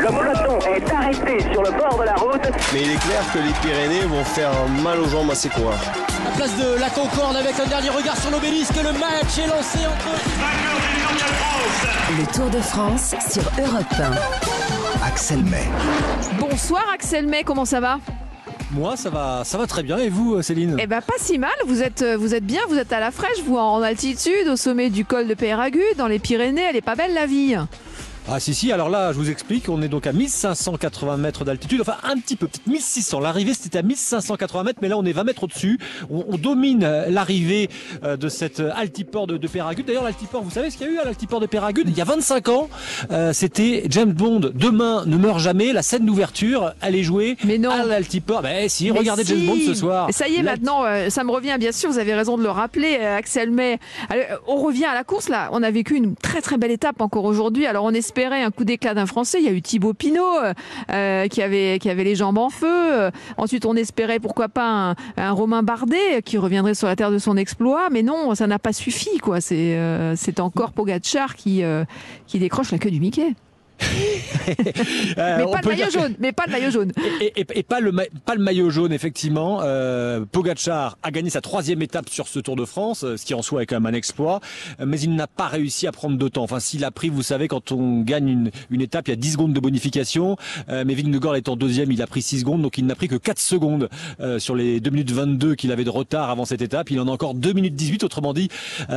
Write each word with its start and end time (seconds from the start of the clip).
Le 0.00 0.06
peloton 0.06 0.58
est 0.60 0.92
arrêté 0.92 1.42
sur 1.52 1.62
le 1.62 1.70
bord 1.72 1.98
de 1.98 2.04
la 2.04 2.14
route. 2.14 2.40
Mais 2.72 2.82
il 2.82 2.90
est 2.92 3.00
clair 3.00 3.20
que 3.32 3.38
les 3.38 3.52
Pyrénées 3.60 4.06
vont 4.06 4.22
faire 4.22 4.52
mal 4.82 5.00
aux 5.00 5.08
jambes 5.08 5.30
à 5.30 5.34
ces 5.34 5.48
coureurs. 5.48 5.80
La 6.24 6.30
place 6.36 6.56
de 6.56 6.78
la 6.78 6.88
Concorde 6.90 7.36
avec 7.36 7.58
un 7.58 7.66
dernier 7.66 7.90
regard 7.90 8.16
sur 8.16 8.30
l'obélisque. 8.30 8.76
Le 8.76 8.92
match 8.92 9.38
est 9.38 9.48
lancé 9.48 9.78
entre. 9.86 10.08
Le 12.16 12.32
Tour 12.32 12.50
de 12.50 12.60
France 12.60 13.14
sur 13.28 13.42
Europe 13.42 13.86
1. 15.02 15.06
Axel 15.06 15.42
May. 15.44 15.66
Bonsoir 16.38 16.84
Axel 16.94 17.26
May, 17.26 17.42
comment 17.42 17.64
ça 17.64 17.80
va? 17.80 17.98
Moi, 18.70 18.96
ça 18.96 19.10
va, 19.10 19.42
ça 19.44 19.58
va 19.58 19.66
très 19.66 19.82
bien. 19.82 19.98
Et 19.98 20.10
vous, 20.10 20.40
Céline? 20.42 20.76
Eh 20.78 20.86
ben 20.86 21.00
pas 21.00 21.14
si 21.18 21.38
mal, 21.38 21.50
vous 21.66 21.82
êtes, 21.82 22.02
euh, 22.02 22.16
vous 22.16 22.34
êtes 22.34 22.44
bien, 22.44 22.60
vous 22.68 22.78
êtes 22.78 22.92
à 22.92 23.00
la 23.00 23.10
fraîche, 23.10 23.42
vous 23.44 23.56
en 23.56 23.82
altitude, 23.82 24.46
au 24.48 24.56
sommet 24.56 24.90
du 24.90 25.04
col 25.04 25.26
de 25.26 25.34
Péragude, 25.34 25.96
dans 25.96 26.06
les 26.06 26.18
Pyrénées, 26.18 26.62
elle 26.68 26.76
est 26.76 26.82
pas 26.82 26.94
belle 26.94 27.14
la 27.14 27.26
vie 27.26 27.56
Ah 28.30 28.40
si 28.40 28.52
si, 28.52 28.72
alors 28.72 28.90
là 28.90 29.12
je 29.12 29.16
vous 29.16 29.30
explique, 29.30 29.70
on 29.70 29.80
est 29.80 29.88
donc 29.88 30.06
à 30.06 30.12
1580 30.12 31.16
mètres 31.16 31.46
d'altitude, 31.46 31.80
enfin 31.80 31.96
un 32.02 32.18
petit 32.18 32.36
peu, 32.36 32.46
peut-être 32.46 32.66
1600. 32.66 33.20
L'arrivée 33.20 33.54
c'était 33.54 33.78
à 33.78 33.82
1580 33.82 34.64
mètres, 34.64 34.78
mais 34.82 34.88
là 34.88 34.98
on 34.98 35.04
est 35.06 35.12
20 35.12 35.24
mètres 35.24 35.44
au-dessus. 35.44 35.78
On, 36.10 36.26
on 36.28 36.36
domine 36.36 36.84
euh, 36.84 37.06
l'arrivée 37.08 37.70
euh, 38.04 38.18
de 38.18 38.28
cet 38.28 38.60
euh, 38.60 38.70
altiport 38.76 39.26
de, 39.26 39.38
de 39.38 39.48
Péragude. 39.48 39.86
D'ailleurs 39.86 40.04
l'altiport, 40.04 40.42
vous 40.42 40.50
savez 40.50 40.68
ce 40.68 40.76
qu'il 40.76 40.86
y 40.86 40.90
a 40.90 40.92
eu 40.92 40.98
à 40.98 41.04
l'altiport 41.04 41.40
de 41.40 41.46
Péragude 41.46 41.88
Il 41.88 41.96
y 41.96 42.02
a 42.02 42.04
25 42.04 42.48
ans, 42.50 42.68
euh, 43.10 43.32
c'était 43.32 43.84
James 43.88 44.12
Bond, 44.12 44.40
Demain 44.54 45.04
ne 45.06 45.16
meurt 45.16 45.38
jamais, 45.38 45.72
la 45.72 45.82
scène 45.82 46.04
d'ouverture, 46.04 46.74
elle 46.82 46.96
est 46.96 47.02
jouée 47.02 47.36
Mais 47.44 47.56
non. 47.56 47.70
à 47.70 47.84
l'altiport. 47.84 48.42
Ben 48.42 48.68
si, 48.68 48.90
Mais 48.90 48.98
regardez 48.98 49.24
si. 49.24 49.30
James 49.30 49.46
Bond 49.46 49.60
ce 49.66 49.74
soir. 49.74 50.08
Ça 50.12 50.28
y 50.28 50.36
est, 50.36 50.42
maintenant, 50.42 50.84
euh, 50.84 51.08
ça 51.08 51.24
me 51.24 51.30
revient, 51.30 51.56
bien 51.58 51.72
sûr, 51.72 51.90
vous 51.90 51.98
avez 51.98 52.14
raison 52.14 52.36
de 52.36 52.42
le 52.42 52.50
rappeler, 52.50 52.98
euh, 53.00 53.16
Axel 53.16 53.48
euh, 53.58 53.76
on 54.46 54.56
revient 54.56 54.84
à 54.84 54.94
la 54.94 55.04
course, 55.04 55.30
là. 55.30 55.48
On 55.52 55.62
a 55.62 55.70
vécu 55.70 55.94
une 55.94 56.14
très 56.14 56.42
très 56.42 56.58
belle 56.58 56.70
étape 56.70 57.00
encore 57.00 57.24
aujourd'hui. 57.24 57.66
Alors, 57.66 57.84
on 57.84 57.94
espérait 58.18 58.42
un 58.42 58.50
coup 58.50 58.64
d'éclat 58.64 58.94
d'un 58.94 59.06
Français. 59.06 59.38
Il 59.40 59.44
y 59.44 59.48
a 59.48 59.52
eu 59.52 59.62
Thibaut 59.62 59.94
Pinot 59.94 60.22
euh, 60.42 60.52
euh, 60.90 61.28
qui, 61.28 61.40
avait, 61.40 61.78
qui 61.78 61.88
avait 61.88 62.02
les 62.02 62.16
jambes 62.16 62.38
en 62.38 62.50
feu. 62.50 62.66
Euh, 62.66 63.10
ensuite, 63.36 63.64
on 63.64 63.76
espérait, 63.76 64.18
pourquoi 64.18 64.48
pas, 64.48 64.96
un, 65.16 65.30
Romain 65.30 65.62
Bardet 65.62 66.22
qui 66.24 66.36
reviendrait 66.36 66.74
sur 66.74 66.88
la 66.88 66.96
terre 66.96 67.12
de 67.12 67.18
son 67.18 67.36
exploit. 67.36 67.90
Mais 67.90 68.02
non, 68.02 68.34
ça 68.34 68.48
n'a 68.48 68.58
pas 68.58 68.72
suffi, 68.72 69.18
quoi. 69.18 69.40
C'est 69.40 70.40
encore 70.40 70.72
Pogacar 70.72 71.36
qui, 71.36 71.62
qui 72.26 72.38
décroche 72.40 72.72
la 72.72 72.78
queue 72.78 72.90
du 72.90 72.98
Mickey. 72.98 73.34
Euh, 75.18 75.36
Mais 75.44 75.52
pas 75.52 75.58
peut 75.60 75.68
maillot 75.70 75.90
jaune. 75.90 76.14
Mais 76.20 76.32
pas 76.32 76.46
de 76.46 76.52
maillot 76.52 76.70
jaune. 76.70 76.92
Et, 77.20 77.32
et- 77.40 77.46
et 77.58 77.62
pas, 77.62 77.80
le, 77.80 77.92
ma- 77.92 78.04
pas 78.24 78.34
le 78.34 78.42
maillot 78.42 78.70
jaune, 78.70 78.92
effectivement. 78.92 79.60
Euh, 79.62 80.24
Pogacar 80.30 80.96
a 81.02 81.10
gagné 81.10 81.28
sa 81.28 81.40
troisième 81.42 81.82
étape 81.82 82.08
sur 82.08 82.28
ce 82.28 82.38
Tour 82.38 82.56
de 82.56 82.64
France, 82.64 83.04
euh, 83.04 83.16
ce 83.18 83.24
qui 83.26 83.34
en 83.34 83.42
soi 83.42 83.62
est 83.62 83.66
quand 83.66 83.76
même 83.76 83.86
un 83.92 83.96
exploit, 83.96 84.40
euh, 84.80 84.84
mais 84.86 84.98
il 85.00 85.14
n'a 85.14 85.26
pas 85.26 85.48
réussi 85.48 85.86
à 85.86 85.92
prendre 85.92 86.16
de 86.16 86.28
temps. 86.28 86.42
Enfin, 86.44 86.60
s'il 86.60 86.84
a 86.84 86.90
pris, 86.90 87.08
vous 87.10 87.22
savez, 87.22 87.46
quand 87.48 87.72
on 87.72 88.00
gagne 88.00 88.28
une, 88.28 88.50
une 88.70 88.80
étape, 88.80 89.08
il 89.08 89.10
y 89.10 89.14
a 89.14 89.16
10 89.16 89.32
secondes 89.32 89.52
de 89.52 89.60
bonification, 89.60 90.36
euh, 90.70 90.84
mais 90.86 90.94
Vingegaard 90.94 91.36
étant 91.36 91.56
deuxième, 91.56 91.92
il 91.92 92.00
a 92.00 92.06
pris 92.06 92.22
6 92.22 92.40
secondes, 92.40 92.62
donc 92.62 92.78
il 92.78 92.86
n'a 92.86 92.94
pris 92.94 93.08
que 93.08 93.16
4 93.16 93.38
secondes 93.38 93.88
euh, 94.20 94.38
sur 94.38 94.54
les 94.54 94.80
2 94.80 94.90
minutes 94.90 95.10
22 95.12 95.54
qu'il 95.56 95.72
avait 95.72 95.84
de 95.84 95.90
retard 95.90 96.30
avant 96.30 96.44
cette 96.46 96.62
étape. 96.62 96.90
Il 96.90 97.00
en 97.00 97.08
a 97.08 97.10
encore 97.10 97.34
2 97.34 97.52
minutes 97.52 97.74
18, 97.74 98.04
autrement 98.04 98.32
dit, 98.32 98.48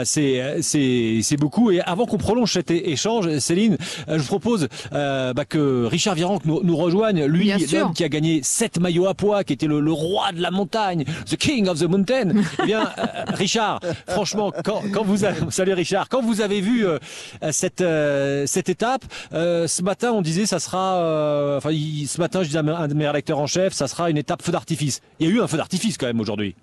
c'est 0.03 1.37
beaucoup. 1.37 1.71
Et 1.71 1.81
avant 1.81 2.05
qu'on 2.05 2.17
prolonge 2.17 2.53
cet 2.53 2.71
échange, 2.71 3.37
Céline, 3.39 3.77
je 4.07 4.17
vous 4.17 4.25
propose 4.27 4.67
euh, 4.93 5.33
bah, 5.33 5.45
que 5.45 5.85
Richard 5.85 6.15
Virenque 6.15 6.45
nous, 6.45 6.61
nous 6.63 6.75
rejoigne, 6.77 7.25
lui, 7.25 7.51
l'homme 7.81 7.93
qui 7.93 8.03
a 8.03 8.09
gagné 8.09 8.41
7 8.43 8.79
maillots 8.79 9.07
à 9.07 9.13
poids, 9.13 9.43
qui 9.43 9.53
était 9.53 9.67
le, 9.67 9.79
le 9.79 9.91
roi 9.91 10.31
de 10.31 10.41
la 10.41 10.51
montagne, 10.51 11.03
the 11.29 11.35
king 11.37 11.67
of 11.67 11.79
the 11.79 11.83
mountain. 11.87 12.33
Eh 12.61 12.65
bien, 12.65 12.89
euh, 12.97 13.03
Richard, 13.33 13.79
franchement, 14.07 14.51
quand, 14.63 14.81
quand 14.93 15.03
vous 15.03 15.23
avez, 15.23 15.39
salut 15.49 15.73
Richard, 15.73 16.09
quand 16.09 16.21
vous 16.21 16.41
avez 16.41 16.61
vu 16.61 16.85
euh, 16.85 16.97
cette 17.51 17.83
cette 18.47 18.69
étape, 18.69 19.03
ce 19.31 19.81
matin 19.81 20.11
on 20.11 20.21
disait 20.21 20.45
ça 20.45 20.59
sera, 20.59 21.57
enfin 21.57 21.71
il- 21.71 22.07
ce 22.07 22.19
matin 22.19 22.41
je 22.43 22.47
disais 22.47 22.59
à 22.59 22.61
un 22.77 22.87
de 22.87 22.93
mes 22.93 23.07
rédacteurs 23.07 23.39
en 23.39 23.47
chef, 23.47 23.73
ça 23.73 23.87
sera 23.87 24.09
une 24.09 24.17
étape 24.17 24.41
feu 24.41 24.51
d'artifice. 24.51 25.01
Il 25.19 25.27
y 25.27 25.29
a 25.31 25.33
eu 25.33 25.41
un 25.41 25.47
feu 25.47 25.57
d'artifice 25.57 25.97
quand 25.97 26.07
même 26.07 26.19
aujourd'hui. 26.19 26.55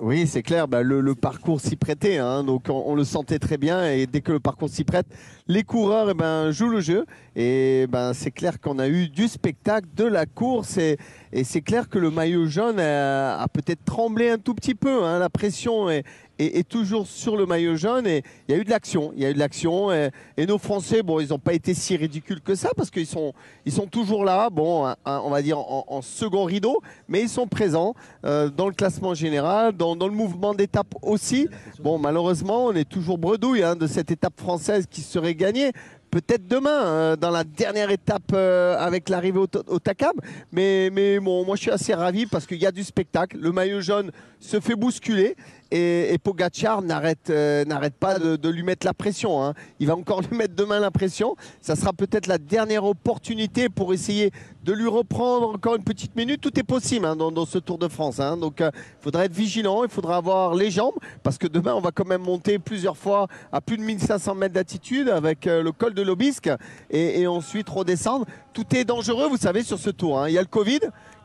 Oui, 0.00 0.26
c'est 0.26 0.42
clair. 0.42 0.66
bah, 0.66 0.82
le, 0.82 1.14
parcours 1.14 1.60
s'y 1.60 1.76
prêtait, 1.76 2.16
hein, 2.16 2.42
donc 2.42 2.68
on, 2.70 2.94
le 2.94 3.04
sentait 3.04 3.38
très 3.38 3.58
bien. 3.58 3.86
Et 3.92 4.06
dès 4.06 4.22
que 4.22 4.32
le 4.32 4.40
parcours 4.40 4.70
s'y 4.70 4.82
prête, 4.82 5.06
les 5.46 5.62
coureurs 5.62 6.08
eh 6.10 6.14
ben, 6.14 6.50
jouent 6.50 6.70
le 6.70 6.80
jeu. 6.80 7.04
Et 7.36 7.86
ben, 7.86 8.14
c'est 8.14 8.30
clair 8.30 8.60
qu'on 8.60 8.78
a 8.78 8.88
eu 8.88 9.08
du 9.08 9.28
spectacle, 9.28 9.86
de 9.94 10.04
la 10.04 10.24
course. 10.24 10.78
Et, 10.78 10.96
c'est 11.44 11.60
clair 11.60 11.90
que 11.90 11.98
le 11.98 12.10
maillot 12.10 12.46
jaune 12.46 12.80
a, 12.80 13.40
a 13.40 13.48
peut-être 13.48 13.84
tremblé 13.84 14.30
un 14.30 14.38
tout 14.38 14.54
petit 14.54 14.74
peu. 14.74 15.04
hein. 15.04 15.18
La 15.18 15.28
pression 15.28 15.90
est, 15.90 16.04
est- 16.42 16.58
est 16.58 16.68
toujours 16.68 17.06
sur 17.06 17.36
le 17.36 17.46
maillot 17.46 17.76
jaune. 17.76 18.06
Et 18.06 18.22
il 18.48 18.54
y 18.54 18.58
a 18.58 18.60
eu 18.60 18.64
de 18.64 18.70
l'action. 18.70 19.12
Il 19.16 19.22
y 19.22 19.26
a 19.26 19.30
eu 19.30 19.34
de 19.34 19.38
l'action. 19.38 19.92
Et, 19.92 20.10
et 20.36 20.46
nos 20.46 20.58
Français, 20.58 21.02
bon, 21.02 21.20
ils 21.20 21.28
n'ont 21.28 21.38
pas 21.38 21.52
été 21.52 21.74
si 21.74 21.96
ridicules 21.96 22.40
que 22.40 22.54
ça 22.54 22.70
parce 22.76 22.90
qu'ils 22.90 23.06
sont, 23.06 23.32
ils 23.66 23.72
sont 23.72 23.86
toujours 23.86 24.24
là. 24.24 24.50
Bon, 24.50 24.92
on 25.04 25.30
va 25.30 25.42
dire 25.42 25.58
en, 25.58 25.84
en 25.86 26.02
second 26.02 26.44
rideau, 26.44 26.80
mais 27.08 27.22
ils 27.22 27.28
sont 27.28 27.46
présents 27.46 27.94
euh, 28.24 28.48
dans 28.48 28.66
le 28.68 28.74
classement 28.74 29.14
général, 29.14 29.72
dans, 29.76 29.96
dans 29.96 30.08
le 30.08 30.14
mouvement 30.14 30.54
d'étape 30.54 30.94
aussi. 31.02 31.48
Bon, 31.82 31.98
malheureusement, 31.98 32.66
on 32.66 32.72
est 32.74 32.88
toujours 32.88 33.18
bredouille 33.18 33.62
hein, 33.62 33.76
de 33.76 33.86
cette 33.86 34.10
étape 34.10 34.38
française 34.40 34.86
qui 34.90 35.00
serait 35.02 35.34
gagnée. 35.34 35.72
Peut-être 36.10 36.48
demain, 36.48 36.70
euh, 36.86 37.16
dans 37.16 37.30
la 37.30 37.44
dernière 37.44 37.88
étape 37.92 38.32
euh, 38.34 38.76
avec 38.78 39.08
l'arrivée 39.08 39.38
au, 39.38 39.46
au 39.68 39.78
Takam. 39.78 40.10
Mais, 40.50 40.90
mais 40.92 41.20
bon, 41.20 41.44
moi 41.44 41.54
je 41.54 41.62
suis 41.62 41.70
assez 41.70 41.94
ravi 41.94 42.26
parce 42.26 42.46
qu'il 42.48 42.58
y 42.60 42.66
a 42.66 42.72
du 42.72 42.82
spectacle. 42.82 43.36
Le 43.38 43.52
maillot 43.52 43.80
jaune 43.80 44.10
se 44.40 44.58
fait 44.58 44.74
bousculer 44.74 45.36
et, 45.70 46.12
et 46.12 46.18
Pogacar 46.18 46.82
n'arrête 46.82 47.30
euh, 47.30 47.64
pas 47.98 48.18
de, 48.18 48.48
lui 48.48 48.62
mettre 48.62 48.86
la 48.86 48.94
pression. 48.94 49.42
hein. 49.42 49.54
Il 49.78 49.86
va 49.86 49.96
encore 49.96 50.20
lui 50.30 50.36
mettre 50.36 50.54
demain 50.54 50.80
la 50.80 50.90
pression. 50.90 51.36
Ça 51.60 51.76
sera 51.76 51.92
peut-être 51.92 52.26
la 52.26 52.38
dernière 52.38 52.84
opportunité 52.84 53.68
pour 53.68 53.92
essayer 53.92 54.30
de 54.64 54.72
lui 54.72 54.88
reprendre 54.88 55.50
encore 55.54 55.76
une 55.76 55.84
petite 55.84 56.16
minute. 56.16 56.40
Tout 56.40 56.58
est 56.58 56.64
possible 56.64 57.06
hein, 57.06 57.16
dans, 57.16 57.46
ce 57.46 57.58
Tour 57.58 57.78
de 57.78 57.88
France. 57.88 58.20
hein. 58.20 58.36
Donc 58.36 58.56
il 58.60 58.70
faudra 59.00 59.24
être 59.24 59.34
vigilant, 59.34 59.84
il 59.84 59.90
faudra 59.90 60.16
avoir 60.16 60.54
les 60.54 60.70
jambes 60.70 60.94
parce 61.22 61.38
que 61.38 61.46
demain 61.46 61.74
on 61.74 61.80
va 61.80 61.90
quand 61.92 62.06
même 62.06 62.22
monter 62.22 62.58
plusieurs 62.58 62.96
fois 62.96 63.26
à 63.52 63.60
plus 63.60 63.76
de 63.76 63.82
1500 63.82 64.34
mètres 64.34 64.54
d'altitude 64.54 65.08
avec 65.08 65.46
euh, 65.46 65.62
le 65.62 65.72
col 65.72 65.94
de 65.94 66.02
l'Obisque 66.02 66.50
et, 66.90 67.20
et 67.20 67.26
ensuite 67.26 67.68
redescendre. 67.68 68.26
Tout 68.52 68.64
est 68.74 68.84
dangereux, 68.84 69.28
vous 69.28 69.36
savez, 69.36 69.62
sur 69.62 69.78
ce 69.78 69.90
tour. 69.90 70.26
Il 70.28 70.32
y 70.34 70.38
a 70.38 70.42
le 70.42 70.46
Covid 70.46 70.80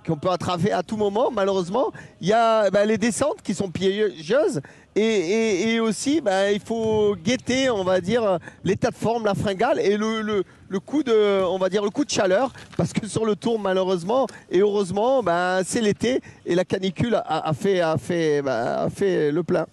qu'on 0.06 0.18
peut 0.18 0.30
attraper 0.30 0.72
à 0.72 0.84
tout 0.84 0.98
moment, 0.98 1.32
malheureusement. 1.32 1.92
Il 2.22 2.28
y 2.28 2.34
a 2.34 2.70
bah, 2.70 2.86
les 2.86 2.98
descentes 2.98 3.42
qui 3.44 3.54
sont 3.54 3.70
piégeuses. 3.70 4.62
Et, 4.98 5.78
aussi, 5.82 6.22
bah, 6.22 6.52
il 6.54 6.62
faut 6.62 7.18
guetter, 7.22 7.70
on 7.70 7.84
va 7.84 8.00
dire, 8.00 8.40
l'état 8.64 8.92
de 8.92 8.96
forme, 8.96 9.26
la 9.26 9.34
fringale 9.34 9.80
et 9.80 9.98
le, 9.98 10.44
coup 10.80 11.04
de, 11.04 11.44
on 11.44 11.58
va 11.58 11.68
dire, 11.68 11.84
le 11.84 11.90
coup 11.90 12.06
de 12.06 12.10
chaleur. 12.10 12.54
Parce 12.78 12.94
que 12.94 13.06
sur 13.06 13.26
le 13.26 13.36
tour, 13.36 13.60
malheureusement 13.60 14.28
et 14.50 14.60
heureusement, 14.60 15.22
bah, 15.22 15.60
c'est 15.66 15.82
l'été 15.82 16.22
et 16.46 16.56
la 16.56 16.64
canicule 16.64 17.22
a 17.26 17.54
fait 17.54 17.82
le 17.82 19.42
plein. 19.42 19.66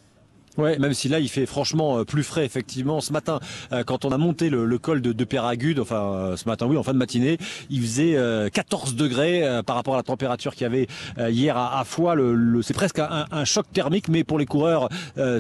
Ouais, 0.59 0.79
même 0.79 0.93
si 0.93 1.09
là 1.09 1.19
il 1.19 1.29
fait 1.31 1.47
franchement 1.47 1.99
euh, 1.99 2.05
plus 2.05 2.23
frais 2.23 2.45
effectivement. 2.45 3.01
Ce 3.01 3.13
matin, 3.13 3.41
euh, 3.73 3.85
quand 3.85 4.05
on 4.05 4.11
a 4.13 4.19
monté 4.19 4.51
le, 4.51 4.67
le 4.67 4.79
col 4.79 5.01
de, 5.01 5.13
de 5.13 5.25
Péragude, 5.25 5.79
enfin 5.81 6.13
euh, 6.15 6.37
ce 6.37 6.47
matin 6.49 6.67
oui, 6.67 6.77
en 6.77 6.83
fin 6.83 6.93
de 6.93 6.99
matinée, 6.99 7.39
il 7.71 7.81
faisait 7.81 8.17
euh, 8.17 8.51
14 8.51 8.95
degrés 8.95 9.43
par 9.65 9.77
rapport 9.77 9.95
à 9.95 9.97
la 9.97 10.03
température 10.03 10.53
qu'il 10.55 10.63
y 10.63 10.67
avait 10.67 10.87
hier 11.31 11.57
à, 11.57 11.81
à 11.81 11.85
Foix. 11.85 12.15
Le, 12.15 12.35
le- 12.35 12.61
c'est 12.63 12.75
presque 12.75 12.99
un, 12.99 13.25
un 13.31 13.45
choc 13.47 13.65
thermique, 13.73 14.09
mais 14.09 14.25
pour 14.25 14.39
les 14.39 14.47
coureurs, 14.47 14.89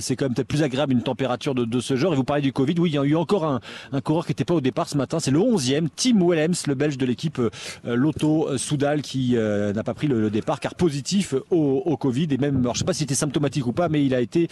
c'est 0.01 0.17
quand 0.17 0.25
même 0.27 0.35
peut-être 0.35 0.49
plus 0.49 0.63
agréable 0.63 0.93
une 0.93 1.03
température 1.03 1.55
de, 1.55 1.65
de 1.65 1.81
ce 1.81 1.97
genre. 1.97 2.13
Et 2.15 2.17
vous 2.17 2.25
parlez 2.25 2.43
du 2.43 2.53
Covid, 2.53 2.75
oui, 2.79 2.91
il 2.91 2.95
y 2.95 2.99
a 2.99 3.05
eu 3.05 3.15
encore 3.17 3.45
un, 3.45 3.61
un 3.93 4.01
coureur 4.01 4.25
qui 4.25 4.31
n'était 4.31 4.45
pas 4.45 4.55
au 4.55 4.61
départ 4.61 4.89
ce 4.89 4.97
matin. 4.97 5.19
C'est 5.21 5.31
le 5.31 5.39
11e, 5.41 5.89
Tim 5.95 6.21
Willems, 6.21 6.55
le 6.67 6.75
Belge 6.75 6.97
de 6.99 7.05
l'équipe 7.07 7.41
Lotto 7.85 8.57
Soudal, 8.57 9.03
qui 9.03 9.35
n'a 9.37 9.83
pas 9.83 9.95
pris 9.95 10.07
le, 10.07 10.21
le 10.21 10.31
départ 10.31 10.61
car 10.61 10.75
positif 10.75 11.35
au, 11.51 11.83
au 11.85 11.97
Covid 11.97 12.29
et 12.31 12.39
même, 12.39 12.59
alors, 12.61 12.75
je 12.75 12.81
sais 12.81 12.85
pas 12.85 12.93
si 12.93 13.01
c'était 13.01 13.15
symptomatique 13.15 13.67
ou 13.67 13.73
pas, 13.73 13.89
mais 13.89 14.05
il 14.05 14.15
a 14.15 14.21
été 14.21 14.49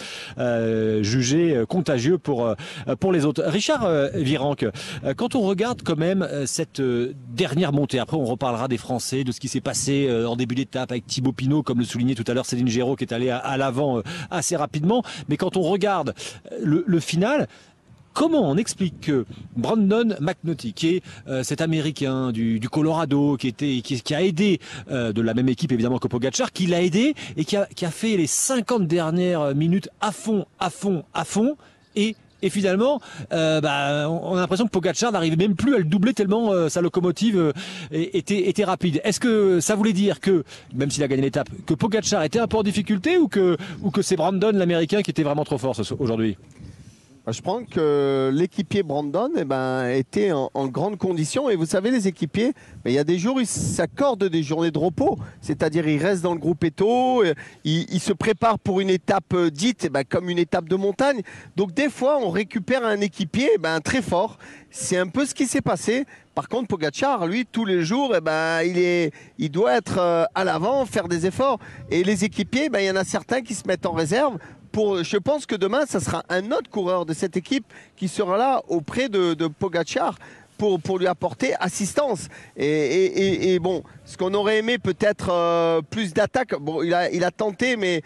euh, 0.50 1.02
jugé 1.02 1.56
euh, 1.56 1.66
contagieux 1.66 2.18
pour 2.18 2.46
euh, 2.46 2.54
pour 2.98 3.12
les 3.12 3.24
autres. 3.24 3.42
Richard 3.46 3.88
Virenque, 4.14 4.66
quand 5.16 5.34
on 5.34 5.40
regarde 5.40 5.82
quand 5.84 5.96
même 5.96 6.26
cette 6.46 6.80
dernière 6.80 7.72
montée, 7.72 7.98
après 7.98 8.16
on 8.16 8.24
reparlera 8.24 8.68
des 8.68 8.76
Français, 8.76 9.24
de 9.24 9.32
ce 9.32 9.40
qui 9.40 9.48
s'est 9.48 9.60
passé 9.60 10.10
en 10.26 10.36
début 10.36 10.54
d'étape 10.54 10.90
avec 10.90 11.06
Thibaut 11.06 11.32
Pinot, 11.32 11.62
comme 11.62 11.78
le 11.78 11.84
soulignait 11.84 12.14
tout 12.14 12.24
à 12.26 12.34
l'heure 12.34 12.46
Céline 12.46 12.68
Géraud, 12.68 12.96
qui 12.96 13.04
est 13.04 13.12
allée 13.12 13.30
à, 13.30 13.56
l'avant 13.56 14.02
assez 14.30 14.56
rapidement. 14.56 15.02
Mais 15.28 15.36
quand 15.36 15.56
on 15.56 15.62
regarde 15.62 16.14
le 16.62 17.00
final, 17.00 17.48
Comment 18.12 18.50
on 18.50 18.56
explique 18.56 19.00
que 19.00 19.24
Brandon 19.56 20.16
McNulty, 20.20 20.72
qui 20.72 20.96
est 20.96 21.02
euh, 21.28 21.42
cet 21.42 21.60
Américain 21.60 22.32
du, 22.32 22.60
Colorado, 22.70 23.36
qui 23.36 23.54
a 24.12 24.22
aidé 24.22 24.60
euh, 24.90 25.12
de 25.12 25.22
la 25.22 25.32
même 25.32 25.48
équipe 25.48 25.72
évidemment 25.72 25.98
que 25.98 26.08
Pogacar, 26.08 26.52
qui 26.52 26.66
l'a 26.66 26.82
aidé 26.82 27.14
et 27.36 27.44
qui 27.44 27.56
a, 27.56 27.90
fait 27.90 28.16
les 28.16 28.26
50 28.26 28.86
dernières 28.86 29.54
minutes 29.54 29.88
à 30.00 30.12
fond, 30.12 30.46
à 30.58 30.70
fond, 30.70 31.04
à 31.14 31.24
fond, 31.24 31.56
et 32.42 32.50
finalement, 32.50 33.00
euh, 33.32 33.60
bah, 33.60 34.08
on 34.08 34.36
a 34.36 34.40
l'impression 34.40 34.64
que 34.64 34.70
Pogacar 34.70 35.12
n'arrivait 35.12 35.36
même 35.36 35.54
plus 35.54 35.74
à 35.74 35.78
le 35.78 35.84
doubler 35.84 36.14
tellement 36.14 36.52
euh, 36.52 36.68
sa 36.68 36.80
locomotive 36.80 37.52
était, 37.92 38.64
rapide. 38.64 39.00
Est-ce 39.04 39.20
que 39.20 39.60
ça 39.60 39.74
voulait 39.74 39.92
dire 39.92 40.20
que, 40.20 40.44
même 40.74 40.90
s'il 40.90 41.02
a 41.02 41.08
gagné 41.08 41.22
l'étape, 41.22 41.48
que 41.66 41.74
Pogacar 41.74 42.22
était 42.22 42.38
un 42.38 42.46
peu 42.46 42.56
en 42.56 42.62
difficulté 42.62 43.18
ou 43.18 43.28
que, 43.28 43.56
ou 43.82 43.90
que 43.90 44.02
c'est 44.02 44.16
Brandon 44.16 44.52
l'Américain 44.52 45.02
qui 45.02 45.10
était 45.10 45.22
vraiment 45.22 45.44
trop 45.44 45.58
fort 45.58 45.78
aujourd'hui? 45.98 46.36
Je 47.28 47.42
pense 47.42 47.68
que 47.70 48.30
l'équipier 48.32 48.82
Brandon 48.82 49.30
eh 49.36 49.44
ben, 49.44 49.88
était 49.90 50.32
en, 50.32 50.50
grande 50.68 50.96
condition. 50.96 51.50
Et 51.50 51.56
vous 51.56 51.66
savez, 51.66 51.90
les 51.90 52.08
équipiers, 52.08 52.54
il 52.86 52.92
y 52.92 52.98
a 52.98 53.04
des 53.04 53.18
jours, 53.18 53.40
ils 53.40 53.46
s'accordent 53.46 54.24
des 54.24 54.42
journées 54.42 54.70
de 54.70 54.78
repos. 54.78 55.18
C'est-à-dire, 55.42 55.86
ils 55.86 56.02
restent 56.02 56.22
dans 56.22 56.32
le 56.32 56.40
groupe 56.40 56.64
Eto, 56.64 57.22
euh, 57.22 57.34
ils, 57.64 58.00
se 58.00 58.14
préparent 58.14 58.58
pour 58.58 58.80
une 58.80 58.88
étape 58.88 59.34
euh, 59.34 59.50
dite 59.50 59.84
eh 59.84 59.88
ben, 59.90 60.02
comme 60.02 60.30
une 60.30 60.38
étape 60.38 60.66
de 60.66 60.76
montagne. 60.76 61.20
Donc, 61.56 61.74
des 61.74 61.90
fois, 61.90 62.18
on 62.22 62.30
récupère 62.30 62.86
un 62.86 63.00
équipier 63.02 63.50
eh 63.54 63.58
ben, 63.58 63.80
très 63.80 64.00
fort. 64.00 64.38
C'est 64.70 64.96
un 64.96 65.08
peu 65.08 65.26
ce 65.26 65.34
qui 65.34 65.46
s'est 65.46 65.60
passé. 65.60 66.06
Par 66.34 66.48
contre, 66.48 66.68
Pogachar, 66.68 67.26
lui, 67.26 67.44
tous 67.44 67.66
les 67.66 67.84
jours, 67.84 68.14
ben, 68.22 68.62
il, 68.62 68.78
est, 68.78 69.12
il 69.36 69.50
doit 69.50 69.76
être 69.76 69.98
euh, 69.98 70.24
à 70.34 70.42
l'avant, 70.42 70.86
faire 70.86 71.06
des 71.06 71.26
efforts. 71.26 71.58
Et 71.90 72.02
les 72.02 72.24
équipiers, 72.24 72.70
ben, 72.70 72.80
il 72.80 72.86
y 72.86 72.90
en 72.90 72.96
a 72.96 73.04
certains 73.04 73.42
qui 73.42 73.54
se 73.54 73.68
mettent 73.68 73.84
en 73.84 73.92
réserve. 73.92 74.38
Je 74.74 75.16
pense 75.16 75.46
que 75.46 75.56
demain, 75.56 75.86
ça 75.86 76.00
sera 76.00 76.22
un 76.28 76.52
autre 76.52 76.70
coureur 76.70 77.06
de 77.06 77.12
cette 77.12 77.36
équipe 77.36 77.64
qui 77.96 78.08
sera 78.08 78.36
là 78.36 78.62
auprès 78.68 79.08
de, 79.08 79.34
de 79.34 79.48
pour, 80.78 80.98
lui 80.98 81.06
apporter 81.06 81.54
assistance. 81.58 82.28
Et, 82.56 83.58
bon, 83.60 83.82
ce 84.04 84.16
qu'on 84.16 84.34
aurait 84.34 84.58
aimé 84.58 84.78
peut-être 84.78 85.30
euh, 85.30 85.80
plus 85.82 86.12
d'attaques, 86.12 86.54
bon, 86.60 86.82
il 86.82 86.92
a, 86.92 87.30
tenté, 87.30 87.76
mais, 87.76 88.02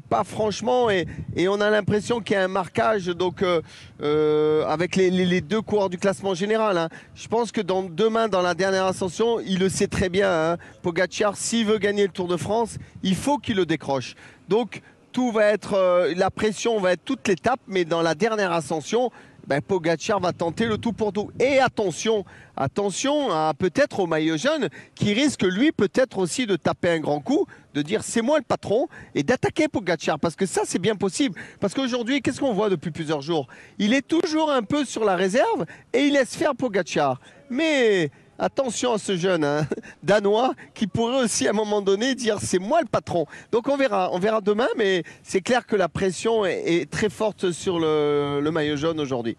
pas 0.00 0.24
franchement. 0.24 0.90
Et, 0.90 1.06
on 1.48 1.60
a 1.60 1.70
l'impression 1.70 2.20
qu'il 2.20 2.34
y 2.34 2.38
a 2.38 2.44
un 2.44 2.48
marquage 2.48 3.08
euh, 3.08 3.60
euh, 4.02 4.66
avec 4.66 4.96
les 4.96 5.40
deux 5.40 5.62
coureurs 5.62 5.88
du 5.88 5.98
classement 5.98 6.34
général. 6.34 6.76
hein. 6.76 6.88
Je 7.14 7.26
pense 7.28 7.52
que 7.52 7.60
dans, 7.60 7.82
demain, 7.82 8.28
dans 8.28 8.42
la 8.42 8.54
dernière 8.54 8.84
ascension, 8.84 9.40
il 9.40 9.58
le 9.58 9.68
sait 9.68 9.88
très 9.88 10.08
bien. 10.08 10.30
Hein, 10.30 10.56
Pogacar, 10.82 11.36
s'il 11.36 11.66
veut 11.66 11.78
gagner 11.78 12.02
le 12.02 12.12
Tour 12.12 12.28
de 12.28 12.36
France, 12.36 12.76
il 13.02 13.16
faut 13.16 13.38
qu'il 13.38 13.56
le 13.56 13.66
décroche. 13.66 14.14
Donc, 14.48 14.82
tout 15.14 15.30
va 15.30 15.44
être, 15.44 15.74
euh, 15.74 16.12
la 16.16 16.28
pression 16.28 16.80
va 16.80 16.92
être 16.92 17.04
toute 17.04 17.26
l'étape, 17.28 17.60
mais 17.68 17.84
dans 17.84 18.02
la 18.02 18.16
dernière 18.16 18.52
ascension, 18.52 19.12
ben, 19.46 19.62
Pogacar 19.62 20.18
va 20.18 20.32
tenter 20.32 20.66
le 20.66 20.76
tout 20.76 20.92
pour 20.92 21.12
tout. 21.12 21.30
Et 21.38 21.60
attention, 21.60 22.24
attention 22.56 23.30
à 23.30 23.52
peut-être 23.56 24.00
au 24.00 24.08
maillot 24.08 24.36
jaune 24.36 24.68
qui 24.96 25.12
risque 25.12 25.44
lui 25.44 25.70
peut-être 25.70 26.18
aussi 26.18 26.46
de 26.46 26.56
taper 26.56 26.90
un 26.90 26.98
grand 26.98 27.20
coup, 27.20 27.46
de 27.74 27.82
dire 27.82 28.02
c'est 28.02 28.22
moi 28.22 28.38
le 28.38 28.44
patron 28.44 28.88
et 29.14 29.22
d'attaquer 29.22 29.68
Pogacar 29.68 30.18
parce 30.18 30.34
que 30.34 30.46
ça 30.46 30.62
c'est 30.64 30.80
bien 30.80 30.96
possible. 30.96 31.40
Parce 31.60 31.74
qu'aujourd'hui, 31.74 32.20
qu'est-ce 32.20 32.40
qu'on 32.40 32.52
voit 32.52 32.68
depuis 32.68 32.90
plusieurs 32.90 33.22
jours? 33.22 33.46
Il 33.78 33.94
est 33.94 34.06
toujours 34.06 34.50
un 34.50 34.62
peu 34.62 34.84
sur 34.84 35.04
la 35.04 35.14
réserve 35.14 35.64
et 35.92 36.06
il 36.06 36.14
laisse 36.14 36.34
faire 36.34 36.56
Pogacar. 36.56 37.20
Mais 37.50 38.10
Attention 38.38 38.94
à 38.94 38.98
ce 38.98 39.16
jeune 39.16 39.44
hein, 39.44 39.66
danois 40.02 40.54
qui 40.74 40.86
pourrait 40.86 41.22
aussi 41.22 41.46
à 41.46 41.50
un 41.50 41.54
moment 41.54 41.80
donné 41.80 42.14
dire 42.14 42.38
c'est 42.40 42.58
moi 42.58 42.80
le 42.80 42.88
patron. 42.88 43.26
Donc 43.52 43.68
on 43.68 43.76
verra, 43.76 44.10
on 44.12 44.18
verra 44.18 44.40
demain, 44.40 44.68
mais 44.76 45.04
c'est 45.22 45.40
clair 45.40 45.66
que 45.66 45.76
la 45.76 45.88
pression 45.88 46.44
est, 46.44 46.90
très 46.90 47.08
forte 47.08 47.52
sur 47.52 47.78
le 47.78 48.50
maillot 48.50 48.76
jaune 48.76 49.00
aujourd'hui. 49.00 49.36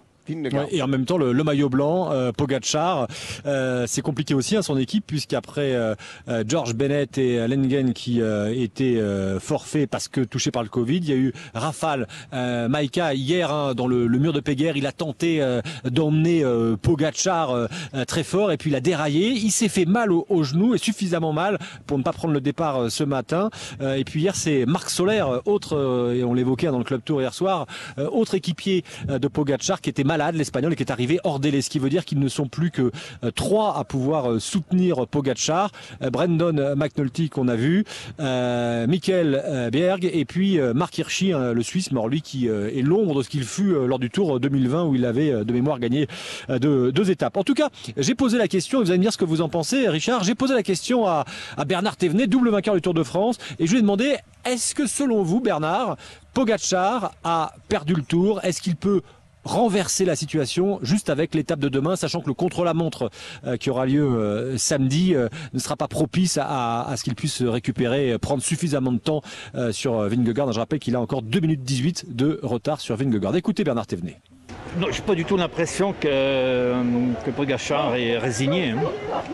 Et 0.71 0.81
en 0.81 0.87
même 0.87 1.05
temps, 1.05 1.17
le, 1.17 1.31
le 1.31 1.43
maillot 1.43 1.69
blanc, 1.69 2.11
euh, 2.11 2.31
Pogacar, 2.31 3.07
euh, 3.45 3.85
c'est 3.87 4.01
compliqué 4.01 4.33
aussi 4.33 4.57
à 4.57 4.61
son 4.61 4.77
équipe 4.77 5.05
puisqu'après 5.05 5.73
euh, 5.73 5.95
euh, 6.27 6.43
George 6.47 6.73
Bennett 6.73 7.17
et 7.17 7.47
Lengen 7.47 7.93
qui 7.93 8.21
euh, 8.21 8.53
étaient 8.55 8.97
euh, 8.97 9.39
forfaits 9.39 9.89
parce 9.89 10.07
que 10.07 10.21
touchés 10.21 10.51
par 10.51 10.63
le 10.63 10.69
Covid, 10.69 10.97
il 10.97 11.09
y 11.09 11.13
a 11.13 11.15
eu 11.15 11.33
Rafale, 11.53 12.07
Maïka 12.31 13.13
hier 13.13 13.51
hein, 13.51 13.73
dans 13.75 13.87
le, 13.87 14.07
le 14.07 14.19
mur 14.19 14.33
de 14.33 14.39
Péguerre, 14.39 14.77
il 14.77 14.85
a 14.87 14.91
tenté 14.91 15.41
d'emmener 15.83 16.43
euh, 16.43 16.75
très 18.07 18.23
fort 18.23 18.51
et 18.51 18.57
puis 18.57 18.69
il 18.69 18.75
a 18.75 18.79
déraillé, 18.79 19.29
il 19.29 19.51
s'est 19.51 19.69
fait 19.69 19.85
mal 19.85 20.11
au, 20.11 20.25
au 20.29 20.43
genou 20.43 20.75
et 20.75 20.77
suffisamment 20.77 21.33
mal 21.33 21.57
pour 21.85 21.97
ne 21.97 22.03
pas 22.03 22.13
prendre 22.13 22.33
le 22.33 22.41
départ 22.41 22.89
ce 22.89 23.03
matin. 23.03 23.49
Et 23.81 24.03
puis 24.03 24.21
hier 24.21 24.35
c'est 24.35 24.65
Marc 24.65 24.89
Solaire, 24.89 25.41
autre 25.45 26.13
et 26.15 26.23
on 26.23 26.33
l'évoquait 26.33 26.67
hein, 26.67 26.71
dans 26.71 26.77
le 26.79 26.83
club 26.83 27.01
tour 27.03 27.21
hier 27.21 27.33
soir, 27.33 27.65
autre 27.97 28.35
équipier 28.35 28.83
de 29.07 29.27
Pogacar 29.27 29.81
qui 29.81 29.89
était 29.89 30.03
malade, 30.17 30.35
l'espagnol, 30.35 30.75
qui 30.77 30.83
est 30.83 30.91
arrivé 30.91 31.19
hors 31.25 31.41
délai, 31.41 31.61
ce 31.61 31.69
qui 31.69 31.77
veut 31.77 31.89
dire 31.89 32.05
qu'ils 32.05 32.19
ne 32.19 32.29
sont 32.29 32.47
plus 32.47 32.71
que 32.71 32.89
euh, 33.23 33.31
trois 33.31 33.77
à 33.77 33.83
pouvoir 33.83 34.31
euh, 34.31 34.39
soutenir. 34.39 34.99
Euh, 34.99 36.09
Brandon 36.09 36.57
euh, 36.57 36.75
McNulty 36.75 37.29
qu'on 37.29 37.49
a 37.49 37.55
vu, 37.55 37.83
Michael 38.17 39.69
Berg 39.71 40.09
et 40.11 40.25
puis 40.25 40.59
Marc 40.73 40.97
Hirschi, 40.97 41.33
hein, 41.33 41.53
le 41.53 41.63
Suisse, 41.63 41.91
mort 41.91 42.07
lui 42.07 42.21
qui 42.21 42.47
est 42.47 42.81
l'ombre 42.81 43.15
de 43.15 43.23
ce 43.23 43.29
qu'il 43.29 43.43
fut 43.43 43.73
lors 43.87 43.99
du 43.99 44.09
Tour 44.09 44.39
2020 44.39 44.85
où 44.85 44.95
il 44.95 45.05
avait 45.05 45.43
de 45.43 45.53
mémoire 45.53 45.79
gagné 45.79 46.07
deux, 46.49 47.11
étapes. 47.11 47.37
En 47.37 47.43
tout 47.43 47.53
cas, 47.53 47.69
j'ai 47.97 48.15
posé 48.15 48.37
la 48.37 48.47
question, 48.47 48.79
et 48.79 48.83
vous 48.83 48.91
allez 48.91 48.99
me 48.99 49.03
dire 49.03 49.13
ce 49.13 49.17
que 49.17 49.25
vous 49.25 49.41
en 49.41 49.49
pensez, 49.49 49.87
Richard. 49.87 50.23
J'ai 50.23 50.35
posé 50.35 50.53
la 50.53 50.63
question 50.63 51.07
à, 51.07 51.25
Bernard 51.65 51.97
Thévenet, 51.97 52.27
double 52.27 52.49
vainqueur 52.49 52.75
du 52.75 52.81
Tour 52.81 52.93
de 52.93 53.03
France, 53.03 53.37
et 53.59 53.65
je 53.65 53.71
lui 53.71 53.79
ai 53.79 53.81
demandé 53.81 54.15
est-ce 54.45 54.75
que 54.75 54.85
selon 54.85 55.23
vous, 55.23 55.41
Bernard, 55.41 55.97
Pogacar 56.33 57.13
a 57.23 57.53
perdu 57.67 57.95
le 57.95 58.03
Tour? 58.03 58.39
Est-ce 58.43 58.61
qu'il 58.61 58.75
peut 58.75 59.01
renverser 59.45 60.03
la 60.05 60.15
situation 60.15 60.79
juste 60.81 61.09
avec 61.09 61.35
l'étape 61.35 61.59
de 61.59 61.69
demain, 61.69 61.95
sachant 61.95 62.19
que 62.19 62.27
le 62.27 62.33
contre-la-montre 62.33 63.09
euh, 63.45 63.57
qui 63.57 63.69
aura 63.69 63.85
lieu 63.85 64.03
euh, 64.03 64.57
samedi 64.57 65.15
euh, 65.15 65.29
ne 65.53 65.59
sera 65.59 65.77
pas 65.77 65.87
propice 65.87 66.37
à, 66.41 66.93
ce 66.97 67.03
qu'il 67.03 67.15
puisse 67.15 67.41
récupérer, 67.41 68.17
prendre 68.17 68.41
suffisamment 68.41 68.91
de 68.91 68.97
temps 68.97 69.21
sur 69.71 70.01
Vingegaard. 70.01 70.51
Je 70.51 70.59
rappelle 70.59 70.79
qu'il 70.79 70.95
a 70.95 71.01
encore 71.01 71.21
2 71.21 71.39
minutes 71.39 71.61
18 71.63 72.15
de 72.15 72.39
retard 72.41 72.81
sur 72.81 72.95
Vingegaard. 72.95 73.35
Écoutez 73.35 73.63
Bernard 73.63 73.85
Thévenet. 73.87 74.19
Non, 74.79 74.87
j'ai 74.91 75.01
pas 75.01 75.15
du 75.15 75.23
tout 75.23 75.37
l'impression 75.37 75.93
que, 75.93 76.73
que 77.23 77.97
est 77.97 78.17
résigné. 78.17 78.71
hein. 78.71 78.79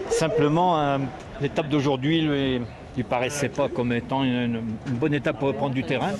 Simplement, 0.09 0.99
l'étape 1.41 1.69
d'aujourd'hui 1.69 2.21
lui, 2.21 2.61
lui 2.97 3.03
paraissait 3.03 3.49
pas 3.49 3.69
comme 3.69 3.93
étant 3.93 4.23
une 4.23 4.61
bonne 4.99 5.13
étape 5.13 5.39
pour 5.39 5.47
reprendre 5.47 5.73
du 5.73 5.83
terrain. 5.83 6.11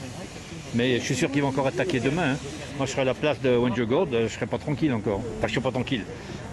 Mais 0.76 0.98
je 1.00 1.04
suis 1.04 1.16
sûr 1.16 1.30
qu'il 1.32 1.42
va 1.42 1.48
encore 1.50 1.68
attaquer 1.68 2.00
demain. 2.00 2.32
hein. 2.34 2.38
Moi, 2.78 2.86
je 2.86 2.92
serai 2.92 3.02
à 3.02 3.06
la 3.06 3.14
place 3.14 3.40
de 3.42 3.50
Wenjegord, 3.56 4.08
je 4.12 4.28
serai 4.28 4.46
pas 4.46 4.58
tranquille 4.58 4.94
encore. 4.94 5.20
Enfin, 5.38 5.48
je 5.48 5.52
suis 5.52 5.60
pas 5.62 5.72
tranquille. 5.72 6.04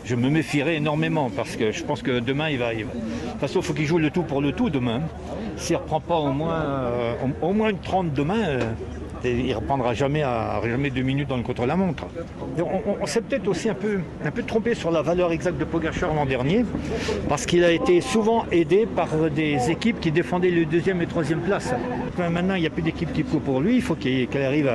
Je 0.05 0.15
me 0.15 0.29
méfierai 0.31 0.76
énormément 0.76 1.31
parce 1.31 1.55
que 1.56 1.70
je 1.70 1.85
pense 1.85 2.03
que 2.03 2.19
demain, 2.20 2.49
il 2.49 2.59
va. 2.59 2.73
va- 2.85 2.91
De 2.93 3.31
toute 3.32 3.41
façon, 3.41 3.61
il 3.61 3.65
faut 3.65 3.75
qu'il 3.75 3.87
joue 3.87 3.99
le 3.99 4.11
tout 4.11 4.23
pour 4.23 4.41
le 4.41 4.53
tout 4.53 4.70
demain. 4.70 5.03
S'il 5.56 5.76
ne 5.76 5.81
reprend 5.82 6.00
pas 6.00 6.17
au 6.17 6.32
moins, 6.32 6.62
euh, 6.62 7.15
moins 7.53 7.70
une 7.70 7.79
30 7.79 8.12
demain, 8.15 8.38
euh, 8.49 8.61
il 9.25 9.49
ne 9.49 9.55
reprendra 9.55 9.94
jamais, 9.94 10.23
à, 10.23 10.61
jamais 10.65 10.91
deux 10.91 11.03
minutes 11.03 11.29
dans 11.29 11.37
le 11.37 11.43
contre-la-montre. 11.43 12.06
On, 13.00 13.06
s'est 13.06 13.20
peut-être 13.20 13.49
aussi 13.49 13.69
un 13.69 13.75
peu, 13.75 14.00
un 14.25 14.31
peu 14.31 14.43
trompé 14.43 14.75
sur 14.75 14.91
la 14.91 15.03
valeur 15.03 15.32
exacte 15.32 15.59
de 15.59 15.65
Pogacar 15.65 16.15
l'an 16.15 16.26
dernier, 16.26 16.65
parce 17.29 17.47
qu'il 17.47 17.65
a 17.65 17.73
été 17.73 18.00
souvent 18.00 18.44
aidé 18.50 18.87
par 18.87 19.09
des 19.31 19.70
équipes 19.70 20.00
qui 20.00 20.12
défendaient 20.12 20.50
le 20.50 20.67
deuxième 20.67 21.03
et 21.03 21.06
troisième 21.06 21.41
place. 21.41 21.75
Maintenant, 22.19 22.55
il 22.55 22.61
n'y 22.61 22.67
a 22.67 22.70
plus 22.70 22.82
d'équipe 22.82 23.12
qui 23.12 23.25
court 23.25 23.41
pour 23.41 23.61
lui, 23.61 23.76
il 23.76 23.82
faut 23.82 23.94
qu'elle 23.94 24.43
arrive 24.43 24.70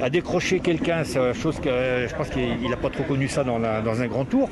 à, 0.00 0.08
décrocher 0.10 0.60
quelqu'un, 0.60 1.04
c'est 1.04 1.34
chose 1.34 1.60
que 1.60 1.68
je 2.08 2.14
pense 2.14 2.30
qu'il 2.30 2.70
n'a 2.70 2.76
pas 2.76 2.88
trop 2.88 3.02
connu 3.02 3.28
ça 3.28 3.44
dans, 3.44 3.60
un 3.62 4.06
grand 4.06 4.24
tour. 4.24 4.48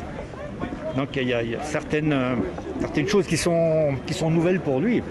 Donc 0.97 1.09
il 1.17 1.29
y 1.29 1.35
a, 1.35 1.43
il 1.43 1.50
y 1.50 1.55
a 1.55 1.62
certaines, 1.62 2.12
euh, 2.12 2.35
certaines 2.81 3.07
choses 3.07 3.26
qui 3.26 3.37
sont, 3.37 3.95
qui 4.05 4.14
sont 4.14 4.31
nouvelles 4.31 4.59
pour 4.59 4.81
lui. 4.81 5.02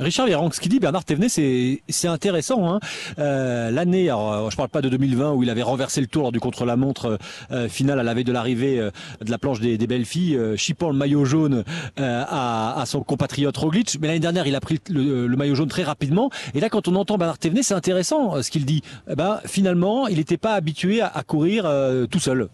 Richard 0.00 0.26
Véran, 0.26 0.50
ce 0.50 0.60
qu'il 0.60 0.70
dit 0.70 0.80
Bernard 0.80 1.04
Thévenet, 1.04 1.28
c'est 1.28 2.08
intéressant. 2.08 2.72
Hein. 2.72 2.80
Euh, 3.18 3.70
L'année, 3.70 4.08
alors 4.08 4.32
euh, 4.32 4.50
je 4.50 4.56
parle 4.56 4.70
pas 4.70 4.80
de 4.80 4.88
2020 4.88 5.32
où 5.32 5.42
il 5.42 5.50
avait 5.50 5.62
renversé 5.62 6.00
le 6.00 6.06
tour 6.06 6.22
lors 6.22 6.32
du 6.32 6.40
contre-la-montre 6.40 7.18
euh, 7.50 7.68
final 7.68 8.00
à 8.00 8.02
la 8.02 8.14
veille 8.14 8.24
de 8.24 8.32
l'arrivée 8.32 8.78
de 8.78 9.30
la 9.30 9.36
planche 9.36 9.60
des, 9.60 9.76
belles 9.86 10.06
filles, 10.06 10.38
chipant 10.56 10.88
le 10.88 10.96
maillot 10.96 11.24
jaune 11.24 11.64
à, 11.98 12.82
son 12.86 13.02
compatriote 13.02 13.56
Roglic. 13.56 13.98
Mais 14.00 14.06
l'année 14.06 14.20
dernière, 14.20 14.46
il 14.46 14.54
a 14.54 14.60
pris 14.60 14.80
le, 14.88 15.28
maillot 15.36 15.54
jaune 15.54 15.68
très 15.68 15.82
rapidement. 15.82 16.30
Et 16.54 16.60
là, 16.60 16.70
quand 16.70 16.88
on 16.88 16.94
entend 16.94 17.18
Bernard 17.18 17.38
Thévenet, 17.38 17.62
c'est 17.62 17.74
intéressant 17.74 18.42
ce 18.42 18.50
qu'il 18.50 18.64
dit. 18.64 18.82
Eh 19.10 19.16
ben, 19.16 19.40
finalement, 19.44 20.08
il 20.08 20.16
n'était 20.16 20.38
pas 20.38 20.54
habitué 20.54 21.02
à, 21.02 21.08
à 21.08 21.22
courir 21.22 21.70
tout 22.10 22.20
seul. 22.20 22.48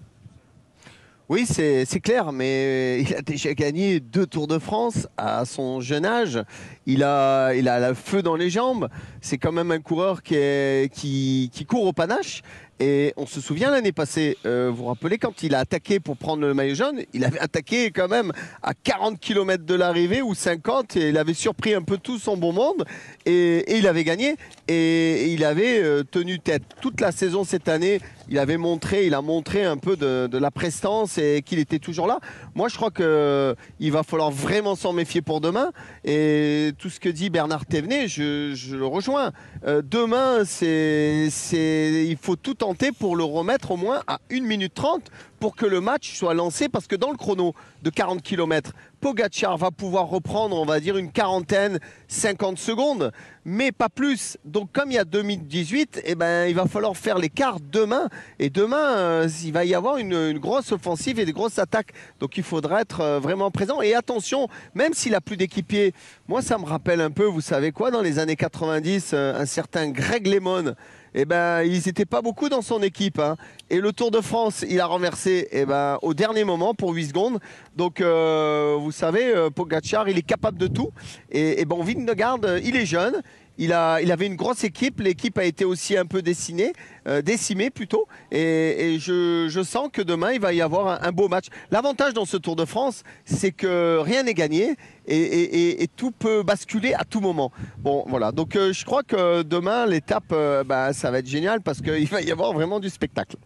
Oui, 1.28 1.44
c'est 1.44 2.00
clair, 2.00 2.30
mais 2.30 3.00
il 3.02 3.12
a 3.14 3.20
déjà 3.20 3.52
gagné 3.52 3.98
deux 3.98 4.26
Tours 4.26 4.46
de 4.46 4.60
France 4.60 5.08
à 5.16 5.44
son 5.44 5.80
jeune 5.80 6.06
âge. 6.06 6.38
Il 6.86 7.02
a, 7.02 7.52
il 7.54 7.68
a 7.68 7.88
le 7.88 7.94
feu 7.94 8.22
dans 8.22 8.36
les 8.36 8.48
jambes. 8.48 8.88
C'est 9.20 9.38
quand 9.38 9.52
même 9.52 9.72
un 9.72 9.80
coureur 9.80 10.22
qui, 10.22 11.50
qui, 11.52 11.66
court 11.66 11.84
au 11.84 11.92
panache. 11.92 12.42
Et 12.78 13.14
on 13.16 13.26
se 13.26 13.40
souvient 13.40 13.70
l'année 13.70 13.92
passée, 13.92 14.36
euh, 14.44 14.68
vous 14.70 14.82
vous 14.82 14.84
rappelez, 14.84 15.16
quand 15.16 15.42
il 15.42 15.54
a 15.54 15.60
attaqué 15.60 15.98
pour 15.98 16.18
prendre 16.18 16.42
le 16.42 16.52
maillot 16.52 16.74
jaune, 16.74 17.00
il 17.14 17.24
avait 17.24 17.38
attaqué 17.38 17.90
quand 17.90 18.08
même 18.08 18.32
à 18.62 18.74
40 18.74 19.18
km 19.18 19.64
de 19.64 19.74
l'arrivée 19.74 20.20
ou 20.20 20.34
50 20.34 20.94
et 20.98 21.08
il 21.08 21.16
avait 21.16 21.32
surpris 21.32 21.72
un 21.72 21.80
peu 21.80 21.96
tout 21.96 22.18
son 22.18 22.36
bon 22.36 22.52
monde 22.52 22.84
et, 23.24 23.78
il 23.78 23.86
avait 23.86 24.04
gagné 24.04 24.36
et 24.68 25.32
il 25.32 25.42
avait 25.44 25.82
euh, 25.82 26.02
tenu 26.02 26.38
tête 26.38 26.64
toute 26.82 27.00
la 27.00 27.12
saison 27.12 27.44
cette 27.44 27.68
année. 27.68 27.98
Il 28.28 28.38
avait 28.38 28.58
montré, 28.58 29.06
il 29.06 29.14
a 29.14 29.22
montré 29.22 29.64
un 29.64 29.78
peu 29.78 29.96
de, 29.96 30.36
la 30.36 30.50
prestance 30.50 31.16
et 31.16 31.42
qu'il 31.46 31.58
était 31.60 31.78
toujours 31.78 32.06
là. 32.06 32.18
Moi, 32.54 32.68
je 32.68 32.76
crois 32.76 32.90
que 32.90 33.54
il 33.78 33.92
va 33.92 34.02
falloir 34.02 34.30
vraiment 34.30 34.74
s'en 34.74 34.92
méfier 34.92 35.22
pour 35.22 35.40
demain. 35.40 35.70
Et 36.04 36.72
tout 36.78 36.90
ce 36.90 37.00
que 37.00 37.08
dit 37.08 37.30
Bernard 37.30 37.66
Thévenet, 37.66 38.08
je, 38.08 38.76
le 38.76 38.86
rejoins. 38.86 39.32
Euh, 39.66 39.82
demain, 39.82 40.42
il 40.62 42.16
faut 42.20 42.36
tout 42.36 42.54
tenter 42.54 42.92
pour 42.92 43.16
le 43.16 43.24
remettre 43.24 43.72
au 43.72 43.76
moins 43.76 44.02
à 44.06 44.20
1 44.30 44.40
minute 44.42 44.74
30 44.74 45.10
pour 45.46 45.54
que 45.54 45.64
le 45.64 45.80
match 45.80 46.18
soit 46.18 46.34
lancé 46.34 46.68
parce 46.68 46.88
que 46.88 46.96
dans 46.96 47.12
le 47.12 47.16
chrono 47.16 47.54
de 47.84 47.90
40 47.90 48.20
km, 48.20 48.72
Pogacar 49.00 49.56
va 49.56 49.70
pouvoir 49.70 50.08
reprendre, 50.08 50.56
on 50.56 50.64
va 50.64 50.80
dire, 50.80 50.96
une 50.96 51.12
quarantaine, 51.12 51.78
50 52.08 52.58
secondes, 52.58 53.12
mais 53.44 53.70
pas 53.70 53.88
plus. 53.88 54.38
Donc, 54.44 54.72
comme 54.72 54.90
il 54.90 54.94
y 54.94 54.98
a 54.98 55.04
2018, 55.04 56.02
eh 56.04 56.16
ben, 56.16 56.48
il 56.48 56.56
va 56.56 56.66
falloir 56.66 56.96
faire 56.96 57.16
l'écart 57.16 57.60
demain. 57.60 58.08
Et 58.40 58.50
demain, 58.50 58.96
euh, 58.96 59.28
il 59.44 59.52
va 59.52 59.64
y 59.64 59.76
avoir 59.76 59.98
une, 59.98 60.36
grosse 60.36 60.72
offensive 60.72 61.20
et 61.20 61.24
des 61.24 61.32
grosses 61.32 61.60
attaques. 61.60 61.92
Donc, 62.18 62.36
il 62.36 62.42
faudra 62.42 62.80
être 62.80 63.00
euh, 63.00 63.20
vraiment 63.20 63.52
présent. 63.52 63.80
Et 63.82 63.94
attention, 63.94 64.48
même 64.74 64.94
s'il 64.94 65.14
a 65.14 65.20
plus 65.20 65.36
d'équipiers, 65.36 65.94
moi, 66.26 66.42
ça 66.42 66.58
me 66.58 66.64
rappelle 66.64 67.00
un 67.00 67.12
peu, 67.12 67.24
vous 67.24 67.40
savez 67.40 67.70
quoi, 67.70 67.92
dans 67.92 68.02
les 68.02 68.18
années 68.18 68.34
90, 68.34 69.12
euh, 69.12 69.40
un 69.40 69.46
certain 69.46 69.90
Greg 69.90 70.26
Lemon 70.26 70.74
eh 71.16 71.24
ben, 71.24 71.62
ils 71.62 71.82
n'étaient 71.86 72.04
pas 72.04 72.20
beaucoup 72.20 72.48
dans 72.50 72.60
son 72.60 72.82
équipe. 72.82 73.18
Hein. 73.18 73.36
Et 73.70 73.80
le 73.80 73.92
Tour 73.92 74.10
de 74.10 74.20
France, 74.20 74.64
il 74.68 74.80
a 74.80 74.86
renversé 74.86 75.48
eh 75.50 75.64
ben, 75.64 75.98
au 76.02 76.12
dernier 76.12 76.44
moment 76.44 76.74
pour 76.74 76.92
8 76.92 77.08
secondes. 77.08 77.38
Donc, 77.74 78.00
euh, 78.00 78.76
vous 78.78 78.92
savez, 78.92 79.34
euh, 79.34 79.48
Pogacar, 79.48 80.08
il 80.10 80.18
est 80.18 80.22
capable 80.22 80.58
de 80.58 80.66
tout. 80.66 80.90
Et, 81.30 81.62
et 81.62 81.64
bon, 81.64 81.82
Vingegaard, 81.82 82.40
il 82.62 82.76
est 82.76 82.86
jeune. 82.86 83.22
Il, 83.58 83.72
avait 83.72 84.26
une 84.26 84.36
grosse 84.36 84.64
équipe. 84.64 85.00
L'équipe 85.00 85.38
a 85.38 85.44
été 85.44 85.64
aussi 85.64 85.96
un 85.96 86.06
peu 86.06 86.22
dessinée, 86.22 86.72
euh, 87.08 87.22
décimée 87.22 87.70
plutôt. 87.70 88.06
Et, 88.30 88.98
je, 89.00 89.62
sens 89.66 89.88
que 89.92 90.02
demain, 90.02 90.32
il 90.32 90.40
va 90.40 90.52
y 90.52 90.60
avoir 90.60 91.02
un, 91.02 91.12
beau 91.12 91.28
match. 91.28 91.46
L'avantage 91.70 92.12
dans 92.12 92.24
ce 92.24 92.36
Tour 92.36 92.56
de 92.56 92.64
France, 92.64 93.02
c'est 93.24 93.52
que 93.52 93.98
rien 93.98 94.22
n'est 94.24 94.34
gagné. 94.34 94.76
Et, 95.06 95.88
tout 95.96 96.10
peut 96.10 96.42
basculer 96.42 96.92
à 96.92 97.04
tout 97.04 97.20
moment. 97.20 97.52
Bon, 97.78 98.04
voilà. 98.08 98.32
Donc, 98.32 98.56
euh, 98.56 98.72
je 98.72 98.84
crois 98.84 99.02
que 99.02 99.42
demain, 99.42 99.86
l'étape, 99.86 100.24
euh, 100.32 100.64
bah, 100.64 100.92
ça 100.92 101.10
va 101.10 101.18
être 101.18 101.28
génial 101.28 101.60
parce 101.60 101.80
qu'il 101.80 102.08
va 102.08 102.20
y 102.20 102.30
avoir 102.30 102.52
vraiment 102.52 102.80
du 102.80 102.90
spectacle. 102.90 103.36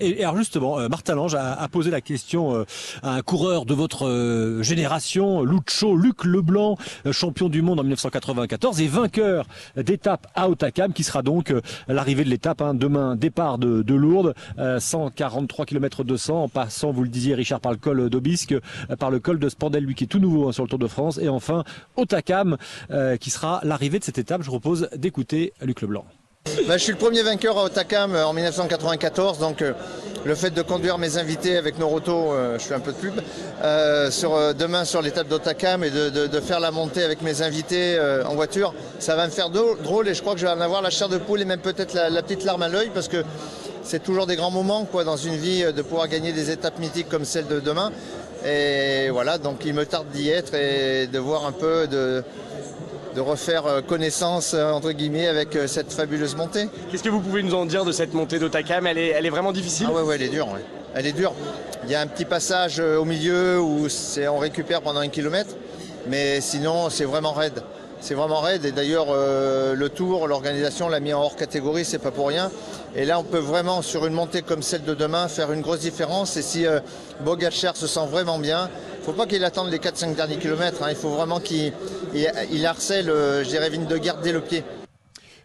Et, 0.00 0.22
alors 0.22 0.36
justement, 0.36 0.78
euh, 0.78 0.88
Martin 0.88 1.14
Lange 1.14 1.34
a, 1.34 1.68
posé 1.68 1.90
la 1.90 2.00
question 2.00 2.54
euh, 2.54 2.64
à 3.02 3.14
un 3.14 3.22
coureur 3.22 3.64
de 3.64 3.74
votre 3.74 4.06
euh, 4.06 4.62
génération, 4.62 5.42
Lucho, 5.42 5.96
Luc 5.96 6.24
Leblanc, 6.24 6.76
euh, 7.06 7.12
champion 7.12 7.48
du 7.48 7.62
monde 7.62 7.80
en 7.80 7.82
1994 7.82 8.80
et 8.80 8.88
vainqueur 8.88 9.46
d'étape 9.76 10.26
à 10.34 10.48
Otakam, 10.48 10.92
qui 10.92 11.04
sera 11.04 11.22
donc 11.22 11.50
euh, 11.50 11.60
l'arrivée 11.88 12.24
de 12.24 12.28
l'étape 12.28 12.60
hein, 12.60 12.74
demain, 12.74 13.16
départ 13.16 13.58
de, 13.58 13.82
de 13.82 13.94
Lourdes, 13.94 14.34
143 14.78 15.66
km 15.66 16.04
200, 16.04 16.44
en 16.44 16.48
passant, 16.48 16.90
vous 16.90 17.02
le 17.02 17.08
disiez 17.08 17.34
Richard, 17.34 17.60
par 17.60 17.72
le 17.72 17.78
col 17.78 18.10
d'Aubisque, 18.10 18.54
par 18.98 19.10
le 19.10 19.20
col 19.20 19.38
de 19.38 19.48
Spandel, 19.48 19.84
lui 19.84 19.94
qui 19.94 20.04
est 20.04 20.06
tout 20.06 20.18
nouveau 20.18 20.48
hein, 20.48 20.52
sur 20.52 20.64
le 20.64 20.68
Tour 20.68 20.78
de 20.78 20.86
France, 20.86 21.18
et 21.18 21.28
enfin 21.28 21.64
Otakam, 21.96 22.56
qui 23.20 23.30
sera 23.30 23.60
l'arrivée 23.62 23.98
de 23.98 24.04
cette 24.04 24.18
étape. 24.18 24.42
Je 24.42 24.48
propose 24.48 24.88
d'écouter 24.96 25.52
Luc 25.62 25.80
Leblanc. 25.80 26.04
Ben, 26.46 26.78
je 26.78 26.84
suis 26.84 26.92
le 26.92 26.98
premier 26.98 27.22
vainqueur 27.22 27.58
à 27.58 27.64
Otakam 27.64 28.14
en 28.16 28.32
1994, 28.32 29.38
donc 29.38 29.60
euh, 29.60 29.72
le 30.24 30.34
fait 30.34 30.50
de 30.50 30.62
conduire 30.62 30.96
mes 30.96 31.18
invités 31.18 31.56
avec 31.56 31.78
Noroto, 31.78 32.32
euh, 32.32 32.58
je 32.58 32.64
fais 32.64 32.74
un 32.74 32.80
peu 32.80 32.92
de 32.92 32.96
pub, 32.96 33.20
euh, 33.62 34.10
euh, 34.24 34.52
demain 34.54 34.84
sur 34.84 35.02
l'étape 35.02 35.28
d'Otakam 35.28 35.84
et 35.84 35.90
de, 35.90 36.40
faire 36.40 36.58
la 36.58 36.70
montée 36.70 37.02
avec 37.02 37.20
mes 37.20 37.42
invités 37.42 37.96
euh, 37.98 38.24
en 38.24 38.34
voiture, 38.34 38.74
ça 38.98 39.16
va 39.16 39.26
me 39.26 39.30
faire 39.30 39.50
drôle 39.50 40.08
et 40.08 40.14
je 40.14 40.22
crois 40.22 40.32
que 40.32 40.40
je 40.40 40.46
vais 40.46 40.52
en 40.52 40.60
avoir 40.60 40.80
la 40.80 40.90
chair 40.90 41.08
de 41.08 41.18
poule 41.18 41.42
et 41.42 41.44
même 41.44 41.60
peut-être 41.60 41.92
la, 41.92 42.08
la, 42.08 42.22
petite 42.22 42.44
larme 42.44 42.62
à 42.62 42.68
l'œil 42.68 42.90
parce 42.92 43.08
que 43.08 43.22
c'est 43.82 44.02
toujours 44.02 44.26
des 44.26 44.36
grands 44.36 44.50
moments 44.50 44.86
quoi, 44.86 45.04
dans 45.04 45.16
une 45.16 45.36
vie 45.36 45.64
de 45.72 45.82
pouvoir 45.82 46.08
gagner 46.08 46.32
des 46.32 46.50
étapes 46.50 46.78
mythiques 46.78 47.08
comme 47.08 47.24
celle 47.26 47.48
de 47.48 47.60
demain. 47.60 47.92
Et 48.46 49.10
voilà, 49.10 49.36
donc 49.36 49.64
il 49.66 49.74
me 49.74 49.84
tarde 49.84 50.08
d'y 50.12 50.30
être 50.30 50.54
et 50.54 51.06
de 51.06 51.18
voir 51.18 51.44
un 51.44 51.52
peu 51.52 51.86
de 51.86 52.24
de 53.14 53.20
refaire 53.20 53.66
euh, 53.66 53.80
connaissance 53.80 54.54
entre 54.54 54.92
guillemets 54.92 55.26
avec 55.26 55.56
euh, 55.56 55.66
cette 55.66 55.92
fabuleuse 55.92 56.36
montée. 56.36 56.68
Qu'est-ce 56.90 57.02
que 57.02 57.08
vous 57.08 57.20
pouvez 57.20 57.42
nous 57.42 57.54
en 57.54 57.66
dire 57.66 57.84
de 57.84 57.92
cette 57.92 58.14
montée 58.14 58.38
d'Otakam 58.38 58.86
elle 58.86 58.98
est, 58.98 59.08
elle 59.08 59.26
est 59.26 59.30
vraiment 59.30 59.52
difficile? 59.52 59.86
Ah 59.90 59.94
ouais, 59.94 60.02
ouais, 60.02 60.14
elle 60.16 60.22
est 60.22 60.28
dure. 60.28 60.48
Ouais. 60.48 60.64
Elle 60.94 61.06
est 61.06 61.12
dure. 61.12 61.32
Il 61.84 61.90
y 61.90 61.94
a 61.94 62.00
un 62.00 62.06
petit 62.06 62.24
passage 62.24 62.80
euh, 62.80 62.98
au 62.98 63.04
milieu 63.04 63.60
où 63.60 63.86
on 64.28 64.38
récupère 64.38 64.82
pendant 64.82 65.00
un 65.00 65.08
kilomètre, 65.08 65.54
mais 66.08 66.40
sinon 66.40 66.90
c'est 66.90 67.04
vraiment 67.04 67.32
raide. 67.32 67.62
C'est 68.00 68.14
vraiment 68.14 68.40
raide 68.40 68.64
et 68.64 68.72
d'ailleurs 68.72 69.08
euh, 69.10 69.74
le 69.74 69.88
tour, 69.90 70.26
l'organisation 70.26 70.88
l'a 70.88 71.00
mis 71.00 71.12
en 71.12 71.20
hors 71.20 71.36
catégorie, 71.36 71.84
c'est 71.84 71.98
pas 71.98 72.10
pour 72.10 72.28
rien. 72.28 72.50
Et 72.96 73.04
là 73.04 73.18
on 73.18 73.24
peut 73.24 73.38
vraiment 73.38 73.82
sur 73.82 74.06
une 74.06 74.14
montée 74.14 74.42
comme 74.42 74.62
celle 74.62 74.84
de 74.84 74.94
demain 74.94 75.28
faire 75.28 75.52
une 75.52 75.60
grosse 75.60 75.80
différence 75.80 76.36
et 76.36 76.42
si 76.42 76.66
euh, 76.66 76.80
Bogacher 77.20 77.72
se 77.74 77.86
sent 77.86 78.06
vraiment 78.10 78.38
bien, 78.38 78.70
faut 79.10 79.16
pas 79.16 79.26
qu'il 79.26 79.44
attende 79.44 79.70
les 79.70 79.78
4-5 79.78 80.14
derniers 80.14 80.36
kilomètres, 80.36 80.82
hein. 80.84 80.90
il 80.90 80.96
faut 80.96 81.08
vraiment 81.08 81.40
qu'il 81.40 81.72
il, 82.14 82.32
il 82.52 82.64
harcèle, 82.64 83.10
euh, 83.10 83.42
je 83.42 83.48
dirais, 83.48 83.68
Vingegaard 83.68 84.18
dès 84.18 84.30
le 84.30 84.40
pied. 84.40 84.62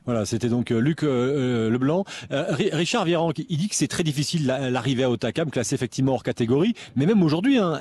Voilà, 0.06 0.26
c'était 0.26 0.50
donc 0.50 0.70
Luc 0.70 1.04
euh, 1.04 1.70
Leblanc. 1.70 2.06
Euh, 2.32 2.46
Richard 2.52 3.06
Vieran, 3.06 3.32
il 3.50 3.58
dit 3.58 3.70
que 3.70 3.76
c'est 3.76 3.88
très 3.88 4.04
difficile 4.04 4.46
l'arrivée 4.46 5.04
à 5.04 5.10
Otakam, 5.10 5.50
classé 5.50 5.76
effectivement 5.76 6.14
hors 6.14 6.24
catégorie, 6.24 6.74
mais 6.96 7.06
même 7.06 7.24
aujourd'hui, 7.24 7.58
hein, 7.58 7.80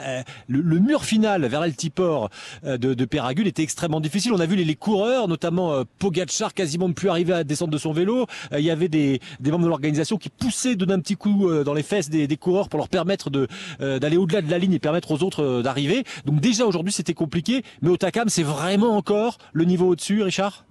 le, 0.49 0.61
le, 0.61 0.78
mur 0.78 1.04
final 1.04 1.47
vers 1.47 1.61
l'altiport 1.61 2.31
de, 2.64 2.76
de 2.76 3.04
était 3.47 3.62
extrêmement 3.62 4.00
difficile. 4.00 4.33
On 4.33 4.40
a 4.40 4.47
vu 4.47 4.57
les, 4.57 4.64
les 4.64 4.75
coureurs, 4.75 5.28
notamment 5.28 5.73
euh, 5.73 5.85
Pogacar, 5.99 6.54
quasiment 6.54 6.88
ne 6.88 6.93
plus 6.93 7.09
arriver 7.09 7.33
à 7.33 7.45
descendre 7.45 7.73
de 7.73 7.78
son 7.78 7.93
vélo. 7.93 8.26
Euh, 8.52 8.61
il 8.61 8.64
y 8.64 8.71
avait 8.71 8.88
des, 8.88 9.21
des 9.40 9.50
membres 9.50 9.64
de 9.64 9.69
l'organisation 9.69 10.16
qui 10.16 10.28
poussaient, 10.28 10.76
donnaient 10.76 10.95
un 10.95 11.00
petit 11.00 11.16
coup 11.16 11.49
euh, 11.49 11.64
dans 11.64 11.75
les 11.75 11.83
fesses 11.83 12.11
des, 12.11 12.26
des 12.26 12.37
coureurs 12.37 12.69
pour 12.69 12.78
leur 12.78 12.88
permettre 12.88 13.31
d'aller 13.31 14.16
au-delà 14.16 14.43
de 14.43 14.50
la 14.50 14.59
ligne 14.59 14.73
et 14.73 14.78
permettre 14.78 15.11
aux 15.12 15.23
autres 15.23 15.62
d'arriver. 15.62 16.04
Donc 16.25 16.40
déjà 16.40 16.66
aujourd'hui, 16.66 16.93
c'était 16.93 17.14
compliqué, 17.14 17.62
mais 17.83 17.90
Otakam, 17.90 18.28
c'est 18.28 18.43
vraiment 18.43 18.97
encore 18.97 19.38
le 19.52 19.64
niveau 19.64 19.88
au-dessus, 19.88 20.23
Richard? 20.23 20.64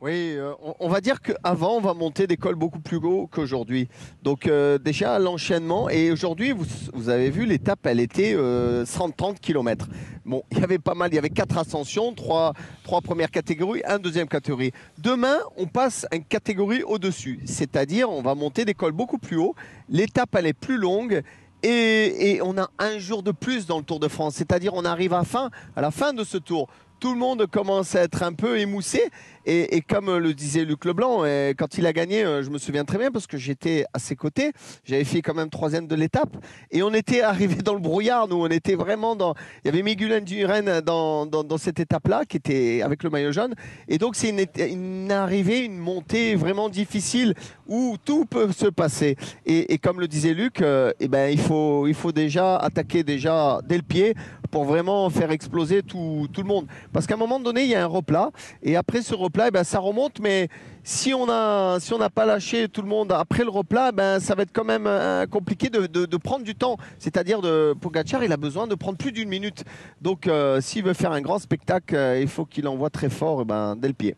Oui, 0.00 0.36
euh, 0.36 0.52
on, 0.78 0.88
va 0.88 1.00
dire 1.00 1.20
qu'avant, 1.20 1.76
on 1.76 1.80
va 1.80 1.92
monter 1.92 2.28
des 2.28 2.36
cols 2.36 2.54
beaucoup 2.54 2.78
plus 2.78 2.98
hauts 2.98 3.28
qu'aujourd'hui. 3.32 3.88
Donc 4.22 4.46
euh, 4.46 4.78
déjà, 4.78 5.18
l'enchaînement, 5.18 5.90
et 5.90 6.12
aujourd'hui, 6.12 6.52
vous, 6.52 7.08
avez 7.08 7.30
vu, 7.30 7.46
l'étape, 7.46 7.80
elle 7.84 7.98
était 7.98 8.32
euh, 8.34 8.86
130 8.86 9.40
km. 9.40 9.88
Bon, 10.24 10.44
il 10.52 10.60
y 10.60 10.62
avait 10.62 10.78
pas 10.78 10.94
mal, 10.94 11.10
il 11.10 11.16
y 11.16 11.18
avait 11.18 11.30
quatre 11.30 11.58
ascensions, 11.58 12.14
trois, 12.14 12.52
trois 12.84 13.00
premières 13.00 13.32
catégories, 13.32 13.82
un 13.84 13.98
deuxième 13.98 14.28
catégorie. 14.28 14.70
Demain, 14.98 15.38
on 15.56 15.66
passe 15.66 16.06
une 16.12 16.24
catégorie 16.24 16.84
au-dessus, 16.84 17.40
c'est-à-dire 17.44 18.08
on 18.08 18.22
va 18.22 18.36
monter 18.36 18.64
des 18.64 18.74
cols 18.74 18.92
beaucoup 18.92 19.18
plus 19.18 19.36
hauts. 19.36 19.56
L'étape, 19.88 20.32
elle 20.36 20.46
est 20.46 20.52
plus 20.52 20.76
longue. 20.76 21.22
Et, 21.64 22.34
et, 22.34 22.42
on 22.42 22.56
a 22.56 22.70
un 22.78 22.98
jour 23.00 23.24
de 23.24 23.32
plus 23.32 23.66
dans 23.66 23.78
le 23.78 23.82
Tour 23.82 23.98
de 23.98 24.06
France, 24.06 24.36
c'est-à-dire 24.36 24.74
on 24.74 24.84
arrive 24.84 25.12
à, 25.12 25.24
fin, 25.24 25.50
à 25.74 25.80
la 25.80 25.90
fin 25.90 26.12
de 26.12 26.22
ce 26.22 26.38
tour 26.38 26.68
tout 27.00 27.12
le 27.12 27.18
monde 27.18 27.46
commence 27.46 27.94
à 27.94 28.02
être 28.02 28.22
un 28.22 28.32
peu 28.32 28.58
émoussé. 28.58 29.10
Et, 29.50 29.80
comme 29.80 30.14
le 30.14 30.34
disait 30.34 30.66
Luc 30.66 30.84
Leblanc, 30.84 31.24
et 31.24 31.54
quand 31.56 31.78
il 31.78 31.86
a 31.86 31.94
gagné, 31.94 32.22
euh, 32.22 32.42
je 32.42 32.50
me 32.50 32.58
souviens 32.58 32.84
très 32.84 32.98
bien 32.98 33.10
parce 33.10 33.26
que 33.26 33.38
j'étais 33.38 33.86
à 33.94 33.98
ses 33.98 34.14
côtés. 34.14 34.52
J'avais 34.84 35.04
fait 35.04 35.22
quand 35.22 35.32
même 35.32 35.48
troisième 35.48 35.86
de 35.86 35.94
l'étape. 35.94 36.36
Et 36.70 36.82
on 36.82 36.92
était 36.92 37.22
arrivé 37.22 37.54
dans 37.62 37.72
le 37.72 37.80
brouillard. 37.80 38.28
Nous, 38.28 38.36
on 38.36 38.48
était 38.48 38.74
vraiment 38.74 39.16
dans. 39.16 39.34
Il 39.64 39.68
y 39.68 39.70
avait 39.70 39.82
Miguel 39.82 40.22
Duren 40.22 40.82
dans, 40.82 41.24
dans, 41.24 41.56
cette 41.56 41.80
étape-là, 41.80 42.26
qui 42.26 42.36
était 42.36 42.82
avec 42.82 43.02
le 43.02 43.08
maillot 43.08 43.32
jaune. 43.32 43.54
Et 43.88 43.96
donc, 43.96 44.16
c'est 44.16 44.28
une, 44.28 45.10
arrivée, 45.10 45.64
une 45.64 45.78
montée 45.78 46.34
vraiment 46.34 46.68
difficile 46.68 47.32
où 47.66 47.96
tout 48.04 48.26
peut 48.26 48.52
se 48.52 48.66
passer. 48.66 49.16
Et, 49.46 49.72
et 49.72 49.78
comme 49.78 49.98
le 49.98 50.08
disait 50.08 50.34
Luc, 50.34 50.60
euh, 50.60 50.92
eh 51.00 51.08
ben, 51.08 51.32
il, 51.32 51.40
faut, 51.40 51.86
il 51.86 51.94
faut 51.94 52.12
déjà 52.12 52.56
attaquer 52.56 53.02
déjà 53.02 53.60
dès 53.66 53.76
le 53.76 53.82
pied 53.82 54.14
pour 54.50 54.64
vraiment 54.64 55.08
faire 55.10 55.30
exploser 55.30 55.82
tout, 55.82 56.26
tout 56.32 56.42
le 56.42 56.48
monde. 56.48 56.66
Parce 56.92 57.06
qu'à 57.06 57.14
un 57.14 57.18
moment 57.18 57.40
donné, 57.40 57.64
il 57.64 57.70
y 57.70 57.74
a 57.74 57.82
un 57.82 57.86
replat. 57.86 58.30
Et 58.62 58.76
après 58.76 59.02
ce 59.02 59.14
replat, 59.14 59.37
eh 59.46 59.50
ben, 59.50 59.62
ça 59.62 59.78
remonte. 59.78 60.18
Mais 60.20 60.48
si 60.82 61.14
on 61.14 61.28
a, 61.28 61.78
si 61.80 61.94
n'a 61.96 62.10
pas 62.10 62.26
lâché 62.26 62.68
tout 62.68 62.82
le 62.82 62.88
monde 62.88 63.12
après 63.12 63.44
le 63.44 63.50
replat, 63.50 63.92
ben, 63.92 64.18
ça 64.18 64.34
va 64.34 64.42
être 64.42 64.52
quand 64.52 64.64
même 64.64 64.86
euh, 64.86 65.26
compliqué 65.26 65.68
de, 65.70 66.16
prendre 66.16 66.44
du 66.44 66.54
temps. 66.54 66.76
C'est-à-dire, 66.98 67.40
de 67.40 67.74
Pogacar, 67.80 68.24
il 68.24 68.32
a 68.32 68.36
besoin 68.36 68.66
de 68.66 68.74
prendre 68.74 68.98
plus 68.98 69.12
d'une 69.12 69.28
minute. 69.28 69.64
Donc, 70.00 70.26
euh, 70.26 70.60
s'il 70.60 70.84
veut 70.84 70.94
faire 70.94 71.12
un 71.12 71.20
grand 71.20 71.38
spectacle, 71.38 71.94
euh, 71.94 72.20
il 72.20 72.28
faut 72.28 72.44
qu'il 72.44 72.66
envoie 72.66 72.90
très 72.90 73.10
fort 73.10 73.42
eh 73.42 73.44
ben, 73.44 73.76
dès 73.76 73.88
le 73.88 73.94
pied. 73.94 74.16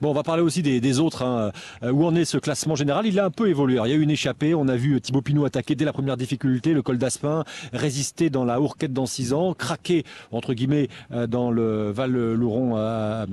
Bon, 0.00 0.10
on 0.10 0.14
va 0.14 0.22
parler 0.22 0.42
aussi 0.42 0.62
des, 0.62 0.80
des 0.80 1.00
autres. 1.00 1.22
Hein. 1.22 1.52
Où 1.82 2.04
en 2.04 2.14
est 2.14 2.24
ce 2.24 2.38
classement 2.38 2.74
général? 2.74 3.06
Il 3.06 3.18
a 3.18 3.24
un 3.24 3.30
peu 3.30 3.48
évolué. 3.48 3.80
Il 3.84 3.90
y 3.90 3.92
a 3.92 3.96
eu 3.96 4.02
une 4.02 4.10
échappée. 4.10 4.54
On 4.54 4.68
a 4.68 4.76
vu 4.76 5.00
Thibaut 5.00 5.22
Pinot 5.22 5.44
attaquer 5.44 5.74
dès 5.74 5.84
la 5.84 5.92
première 5.92 6.16
difficulté, 6.16 6.72
le 6.72 6.82
col 6.82 6.98
d'Aspin, 6.98 7.44
résister 7.72 8.30
dans 8.30 8.44
la 8.44 8.60
Hourquette 8.60 8.92
dans 8.92 9.06
6 9.06 9.32
ans, 9.32 9.54
craquer, 9.54 10.04
entre 10.32 10.54
guillemets, 10.54 10.88
dans 11.28 11.50
le 11.50 11.90
Val-Louron 11.90 12.76
euh, 12.76 13.26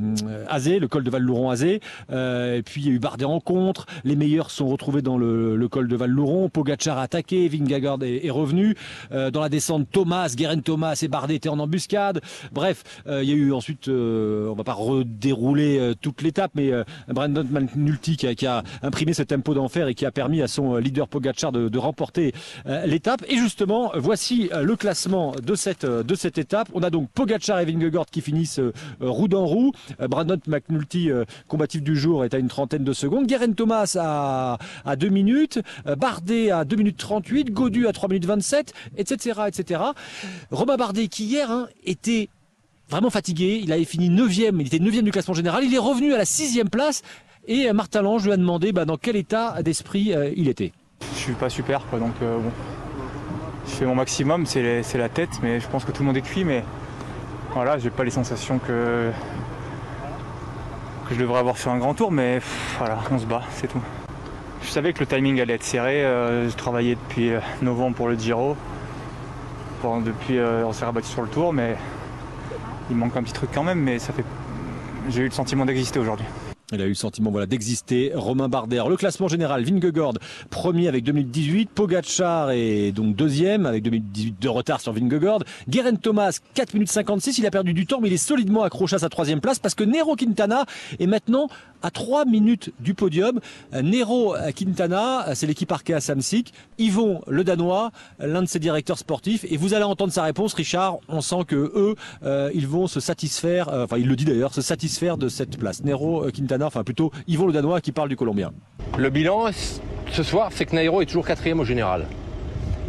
Azé, 0.49 0.79
le 0.79 0.87
col 0.87 1.03
de 1.03 1.09
Val-Louron 1.09 1.49
Azé. 1.49 1.81
Euh, 2.11 2.57
et 2.57 2.63
puis, 2.63 2.81
il 2.81 2.87
y 2.87 2.91
a 2.91 2.93
eu 2.93 2.99
Bardet 2.99 3.25
en 3.25 3.39
contre. 3.39 3.85
Les 4.03 4.15
meilleurs 4.15 4.51
sont 4.51 4.67
retrouvés 4.67 5.01
dans 5.01 5.17
le, 5.17 5.67
col 5.69 5.87
de 5.87 5.95
Val-Louron. 5.95 6.49
Pogacar 6.49 6.97
a 6.97 7.03
attaqué. 7.03 7.47
Vingegaard 7.47 7.99
est, 8.03 8.29
revenu. 8.29 8.75
Euh, 9.11 9.31
dans 9.31 9.41
la 9.41 9.49
descente, 9.49 9.87
Thomas, 9.91 10.33
Guérin 10.35 10.59
Thomas 10.59 10.99
et 11.01 11.07
Bardet 11.07 11.35
étaient 11.35 11.49
en 11.49 11.59
embuscade. 11.59 12.21
Bref, 12.51 12.83
il 13.07 13.23
y 13.23 13.31
a 13.31 13.35
eu 13.35 13.53
ensuite, 13.53 13.87
on 13.87 14.53
va 14.55 14.63
pas 14.63 14.73
redérouler 14.73 15.93
toutes 16.01 16.21
les 16.21 16.31
étape, 16.35 16.51
mais 16.53 16.73
euh, 16.73 16.83
Brandon 17.07 17.45
McNulty 17.49 18.17
qui 18.17 18.45
a, 18.45 18.63
imprimé 18.81 19.13
ce 19.13 19.23
tempo 19.23 19.53
d'enfer 19.53 19.87
et 19.87 19.95
qui 19.95 20.05
a 20.05 20.11
permis 20.11 20.41
à 20.41 20.49
son 20.49 20.75
euh, 20.75 20.79
leader 20.81 21.07
Pogacar 21.07 21.53
de, 21.53 21.77
remporter 21.77 22.33
euh, 22.65 22.85
l'étape. 22.85 23.23
Et 23.29 23.37
justement, 23.37 23.91
voici 23.95 24.49
le 24.53 24.75
classement 24.75 25.33
de 25.41 25.55
cette, 25.55 26.37
étape. 26.37 26.67
On 26.73 26.83
a 26.83 26.89
donc 26.89 27.09
Pogacar 27.11 27.59
et 27.59 27.65
Vingegaard 27.65 28.07
qui 28.07 28.19
finissent 28.19 28.59
roue 28.99 29.27
dans 29.27 29.45
roue. 29.45 29.71
Brandon 29.99 30.39
McNulty, 30.47 31.09
combatif 31.47 31.83
du 31.83 31.95
jour, 31.95 32.25
est 32.25 32.33
à 32.33 32.37
une 32.37 32.47
trentaine 32.47 32.83
de 32.83 32.93
secondes. 32.93 33.27
Guerin 33.27 33.53
Thomas 33.53 33.95
à, 33.97 34.57
à 34.83 34.95
2 34.95 35.09
minutes. 35.09 35.59
Bardet 35.97 36.51
à 36.51 36.65
2 36.65 36.75
minutes 36.75 36.97
38. 36.97 37.51
Godu 37.51 37.87
à 37.87 37.93
3 37.93 38.09
minutes 38.09 38.25
27, 38.25 38.73
etc. 38.97 39.41
etc. 39.47 39.81
Romain 40.51 40.75
Bardet 40.75 41.07
qui 41.07 41.25
hier 41.25 41.51
hein, 41.51 41.67
était 41.85 42.29
vraiment 42.89 43.09
fatigué. 43.09 43.61
Il 43.63 43.71
avait 43.71 43.85
fini 43.85 44.09
9e, 44.09 44.59
il 44.59 44.67
était 44.67 44.77
9e 44.77 45.01
du 45.01 45.11
classement 45.11 45.33
général. 45.33 45.63
Il 45.63 45.73
est 45.73 45.79
revenu 45.79 46.13
à 46.13 46.17
la 46.17 46.23
6e 46.23 46.69
place 46.69 47.01
et 47.47 47.69
euh, 47.69 47.73
Martin 47.73 48.01
Lange 48.01 48.25
lui 48.25 48.31
a 48.31 48.37
demandé 48.37 48.71
bah, 48.71 48.85
dans 48.85 48.97
quel 48.97 49.15
état 49.15 49.61
d'esprit 49.61 50.13
euh, 50.13 50.31
il 50.35 50.47
était. 50.47 50.71
Je 51.13 51.19
suis 51.19 51.33
pas 51.33 51.49
super, 51.49 51.85
quoi, 51.89 51.99
donc 51.99 52.13
euh, 52.21 52.37
bon. 52.37 52.51
Je 53.67 53.71
fais 53.71 53.85
mon 53.85 53.95
maximum, 53.95 54.45
c'est 54.45 54.97
la 54.97 55.09
tête, 55.09 55.39
mais 55.41 55.59
je 55.59 55.67
pense 55.67 55.85
que 55.85 55.91
tout 55.91 56.03
le 56.03 56.07
monde 56.07 56.17
est 56.17 56.21
cuit, 56.21 56.43
mais 56.43 56.63
voilà, 57.51 57.79
j'ai 57.79 57.89
pas 57.89 58.03
les 58.03 58.11
sensations 58.11 58.59
que, 58.59 59.09
je 61.09 61.15
devrais 61.15 61.39
avoir 61.39 61.57
sur 61.57 61.71
un 61.71 61.79
grand 61.79 61.95
tour, 61.95 62.11
mais 62.11 62.39
voilà, 62.77 62.99
on 63.11 63.17
se 63.17 63.25
bat, 63.25 63.41
c'est 63.55 63.67
tout. 63.67 63.81
Je 64.61 64.69
savais 64.69 64.93
que 64.93 64.99
le 64.99 65.07
timing 65.07 65.41
allait 65.41 65.55
être 65.55 65.63
serré, 65.63 66.05
j'ai 66.47 66.55
travaillé 66.55 66.93
depuis 66.95 67.31
novembre 67.63 67.95
pour 67.95 68.07
le 68.07 68.17
Giro. 68.17 68.55
Depuis, 69.83 70.39
on 70.39 70.71
s'est 70.71 70.85
rabattu 70.85 71.07
sur 71.07 71.23
le 71.23 71.27
tour, 71.27 71.51
mais 71.51 71.75
il 72.89 72.97
manque 72.97 73.15
un 73.17 73.23
petit 73.23 73.33
truc 73.33 73.49
quand 73.53 73.63
même, 73.63 73.79
mais 73.79 73.99
ça 73.99 74.13
fait. 74.13 74.25
J'ai 75.09 75.21
eu 75.21 75.25
le 75.25 75.31
sentiment 75.31 75.65
d'exister 75.65 75.99
aujourd'hui. 75.99 76.25
Il 76.71 76.81
a 76.81 76.85
eu 76.85 76.89
le 76.89 76.93
sentiment 76.95 77.29
voilà, 77.29 77.45
d'exister. 77.45 78.11
Romain 78.15 78.49
Bardet. 78.49 78.77
Alors, 78.77 78.89
Le 78.89 78.97
classement 78.97 79.27
général, 79.27 79.63
Vingegaard, 79.63 80.13
premier 80.49 80.87
avec 80.87 81.03
2018. 81.03 81.69
Pogacar 81.69 82.49
est 82.51 82.91
donc 82.91 83.15
deuxième 83.15 83.67
avec 83.67 83.83
2018 83.83 84.41
de 84.41 84.49
retard 84.49 84.81
sur 84.81 84.91
Vingegaard. 84.91 85.43
Guerin 85.69 85.95
Thomas, 85.95 86.39
4 86.55 86.73
minutes 86.73 86.91
56. 86.91 87.37
Il 87.37 87.45
a 87.45 87.51
perdu 87.51 87.73
du 87.73 87.85
temps, 87.85 87.99
mais 88.01 88.07
il 88.07 88.13
est 88.13 88.17
solidement 88.17 88.63
accroché 88.63 88.95
à 88.95 88.99
sa 88.99 89.09
troisième 89.09 89.41
place 89.41 89.59
parce 89.59 89.75
que 89.75 89.83
Nero 89.83 90.15
Quintana 90.15 90.65
est 90.99 91.05
maintenant 91.05 91.49
à 91.83 91.91
3 91.91 92.25
minutes 92.25 92.71
du 92.79 92.95
podium. 92.95 93.39
Nero 93.71 94.35
Quintana, 94.55 95.35
c'est 95.35 95.45
l'équipe 95.45 95.71
Arkea 95.71 95.99
Samsic. 95.99 96.51
Yvon, 96.79 97.21
le 97.27 97.43
Danois, 97.43 97.91
l'un 98.19 98.41
de 98.41 98.47
ses 98.47 98.57
directeurs 98.59 98.97
sportifs. 98.97 99.45
Et 99.49 99.57
vous 99.57 99.75
allez 99.75 99.83
entendre 99.83 100.11
sa 100.11 100.23
réponse, 100.23 100.55
Richard. 100.55 100.97
On 101.09 101.21
sent 101.21 101.45
que 101.47 101.55
eux, 101.55 101.95
euh, 102.23 102.49
ils 102.53 102.67
vont 102.67 102.87
se 102.87 102.99
satisfaire, 102.99 103.69
euh, 103.69 103.83
enfin, 103.83 103.97
il 103.97 104.07
le 104.07 104.15
dit 104.15 104.25
d'ailleurs, 104.25 104.53
se 104.53 104.61
satisfaire 104.61 105.17
de 105.17 105.29
cette 105.29 105.57
place. 105.57 105.83
Nero 105.83 106.25
euh, 106.25 106.31
Enfin 106.63 106.83
plutôt 106.83 107.11
Yvon 107.27 107.47
le 107.47 107.53
Danois 107.53 107.81
qui 107.81 107.91
parle 107.91 108.09
du 108.09 108.15
Colombien. 108.15 108.51
Le 108.97 109.09
bilan 109.09 109.47
ce 110.11 110.23
soir, 110.23 110.49
c'est 110.51 110.65
que 110.65 110.75
Nairo 110.75 111.01
est 111.01 111.05
toujours 111.05 111.25
quatrième 111.25 111.59
au 111.59 111.65
général. 111.65 112.05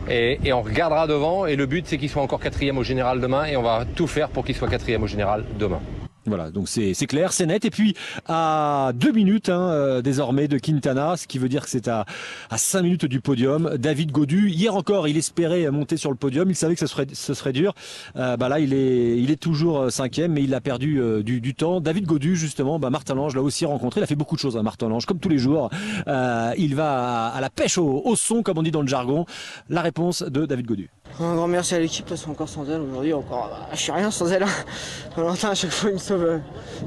Et 0.08 0.52
on 0.52 0.62
regardera 0.62 1.08
devant, 1.08 1.46
et 1.46 1.56
le 1.56 1.66
but 1.66 1.84
c'est 1.86 1.98
qu'il 1.98 2.08
soit 2.08 2.22
encore 2.22 2.38
quatrième 2.38 2.78
au 2.78 2.84
général 2.84 3.20
demain, 3.20 3.44
et 3.46 3.56
on 3.56 3.62
va 3.62 3.84
tout 3.84 4.06
faire 4.06 4.28
pour 4.28 4.44
qu'il 4.44 4.54
soit 4.54 4.68
quatrième 4.68 5.02
au 5.02 5.08
général 5.08 5.44
demain. 5.58 5.80
Voilà, 6.26 6.50
donc 6.50 6.68
c'est 6.68 6.94
clair, 7.06 7.32
c'est 7.32 7.46
net. 7.46 7.64
Et 7.64 7.70
puis 7.70 7.94
à 8.26 8.92
deux 8.94 9.12
minutes 9.12 9.48
hein, 9.48 9.70
euh, 9.70 10.02
désormais 10.02 10.48
de 10.48 10.58
Quintana, 10.58 11.16
ce 11.16 11.26
qui 11.26 11.38
veut 11.38 11.48
dire 11.48 11.64
que 11.64 11.70
c'est 11.70 11.88
à, 11.88 12.04
à 12.50 12.58
cinq 12.58 12.82
minutes 12.82 13.04
du 13.06 13.20
podium. 13.20 13.76
David 13.78 14.10
Godu, 14.10 14.50
hier 14.50 14.74
encore, 14.74 15.08
il 15.08 15.16
espérait 15.16 15.70
monter 15.70 15.96
sur 15.96 16.10
le 16.10 16.16
podium. 16.16 16.50
Il 16.50 16.56
savait 16.56 16.74
que 16.74 16.80
ce 16.80 16.86
serait, 16.86 17.06
ce 17.12 17.34
serait 17.34 17.52
dur. 17.52 17.74
Euh, 18.16 18.36
bah 18.36 18.48
là, 18.48 18.58
il 18.60 18.72
est, 18.74 19.18
il 19.18 19.30
est 19.30 19.40
toujours 19.40 19.82
euh, 19.82 19.90
cinquième, 19.90 20.32
mais 20.32 20.42
il 20.42 20.52
a 20.54 20.60
perdu 20.60 21.00
euh, 21.00 21.22
du, 21.22 21.40
du 21.40 21.54
temps. 21.54 21.80
David 21.80 22.06
Godu, 22.06 22.36
justement, 22.36 22.78
bah 22.78 22.90
Martin 22.90 23.14
Lange 23.14 23.34
l'a 23.34 23.42
aussi 23.42 23.64
rencontré. 23.64 24.00
Il 24.00 24.04
a 24.04 24.06
fait 24.06 24.16
beaucoup 24.16 24.34
de 24.34 24.40
choses, 24.40 24.56
hein, 24.56 24.62
Martin 24.62 24.88
Lange, 24.88 25.06
comme 25.06 25.18
tous 25.18 25.28
les 25.28 25.38
jours. 25.38 25.70
Il 26.06 26.74
va 26.74 27.26
à, 27.26 27.36
à 27.36 27.40
la 27.40 27.50
pêche 27.50 27.78
au, 27.78 28.02
au 28.04 28.16
son, 28.16 28.42
comme 28.42 28.58
on 28.58 28.62
dit 28.62 28.70
dans 28.70 28.82
le 28.82 28.88
jargon. 28.88 29.26
La 29.68 29.82
réponse 29.82 30.22
de 30.22 30.46
David 30.46 30.66
Godu. 30.66 30.90
Un 31.18 31.34
grand 31.34 31.46
merci 31.48 31.74
à 31.74 31.78
l'équipe 31.78 32.04
parce 32.06 32.26
qu'encore 32.26 32.48
sans 32.48 32.68
elle 32.68 32.82
aujourd'hui 32.82 33.14
encore 33.14 33.48
bah, 33.50 33.68
je 33.72 33.78
suis 33.78 33.90
rien 33.92 34.10
sans 34.10 34.30
elle. 34.30 34.42
hein. 34.42 34.48
Valentin 35.16 35.48
à 35.48 35.54
chaque 35.54 35.70
fois 35.70 35.88
il 35.88 35.94
me 35.94 35.98
sauve 35.98 36.22
euh, 36.24 36.38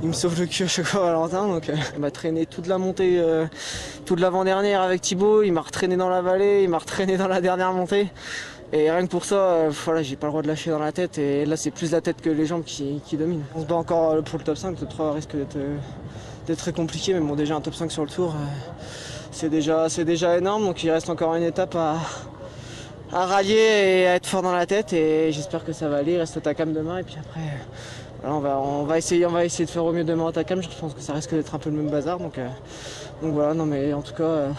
il 0.03 0.07
me 0.09 0.13
sauve 0.13 0.39
le 0.39 0.45
cul 0.45 0.63
à 0.63 0.67
chaque 0.67 0.85
fois 0.85 1.01
Valentin 1.01 1.47
donc 1.47 1.67
euh, 1.67 1.75
il 1.95 1.99
m'a 1.99 2.11
traîné 2.11 2.45
toute 2.45 2.67
la 2.67 2.77
montée 2.77 3.19
euh, 3.19 3.47
toute 4.05 4.19
l'avant-dernière 4.19 4.81
avec 4.81 5.01
Thibaut, 5.01 5.41
il 5.41 5.51
m'a 5.51 5.61
retraîné 5.61 5.97
dans 5.97 6.09
la 6.09 6.21
vallée, 6.21 6.61
il 6.63 6.69
m'a 6.69 6.77
retraîné 6.77 7.17
dans 7.17 7.27
la 7.27 7.41
dernière 7.41 7.73
montée. 7.73 8.07
Et 8.71 8.89
rien 8.91 9.03
que 9.03 9.09
pour 9.11 9.25
ça, 9.25 9.69
voilà, 9.85 10.03
j'ai 10.03 10.15
pas 10.15 10.27
le 10.27 10.31
droit 10.31 10.41
de 10.43 10.47
lâcher 10.47 10.69
dans 10.69 10.79
la 10.79 10.91
tête 10.91 11.17
et 11.17 11.45
là 11.45 11.57
c'est 11.57 11.71
plus 11.71 11.91
la 11.91 12.01
tête 12.01 12.21
que 12.21 12.29
les 12.29 12.45
jambes 12.45 12.63
qui, 12.63 13.01
qui 13.05 13.17
dominent. 13.17 13.43
On 13.55 13.61
se 13.61 13.65
bat 13.65 13.75
encore 13.75 14.23
pour 14.23 14.37
le 14.39 14.45
top 14.45 14.57
5, 14.57 14.71
le 14.71 14.75
top 14.77 14.89
3 14.89 15.13
risque 15.13 15.35
d'être 15.35 16.59
très 16.59 16.71
compliqué 16.73 17.13
mais 17.15 17.19
bon 17.19 17.35
déjà 17.35 17.55
un 17.55 17.61
top 17.61 17.73
5 17.75 17.91
sur 17.91 18.03
le 18.03 18.09
tour 18.09 18.33
c'est 19.31 19.49
déjà 19.49 19.87
c'est 19.89 20.05
déjà 20.05 20.37
énorme 20.37 20.63
donc 20.65 20.83
il 20.83 20.89
reste 20.89 21.09
encore 21.09 21.35
une 21.35 21.43
étape 21.43 21.75
à 21.75 21.97
à 23.11 23.25
rallier 23.25 24.01
et 24.01 24.07
à 24.07 24.15
être 24.15 24.27
fort 24.27 24.41
dans 24.41 24.51
la 24.51 24.65
tête 24.65 24.93
et 24.93 25.31
j'espère 25.31 25.65
que 25.65 25.73
ça 25.73 25.89
va 25.89 25.97
aller. 25.97 26.13
Il 26.13 26.17
reste 26.17 26.41
Takam 26.41 26.73
demain 26.73 26.99
et 26.99 27.03
puis 27.03 27.15
après 27.19 27.41
voilà, 28.21 28.35
on, 28.35 28.39
va, 28.39 28.59
on, 28.59 28.83
va 28.83 28.97
essayer, 28.97 29.25
on 29.25 29.31
va 29.31 29.45
essayer 29.45 29.65
de 29.65 29.69
faire 29.69 29.85
au 29.85 29.91
mieux 29.91 30.03
demain 30.03 30.25
au 30.25 30.31
Takam. 30.31 30.61
Je 30.61 30.69
pense 30.79 30.93
que 30.93 31.01
ça 31.01 31.13
risque 31.13 31.31
d'être 31.31 31.55
un 31.55 31.59
peu 31.59 31.69
le 31.69 31.77
même 31.77 31.89
bazar. 31.89 32.19
Donc, 32.19 32.37
euh, 32.37 32.47
donc 33.21 33.33
voilà, 33.33 33.53
non 33.53 33.65
mais 33.65 33.93
en 33.93 34.01
tout 34.01 34.13
cas, 34.13 34.23
euh, 34.23 34.51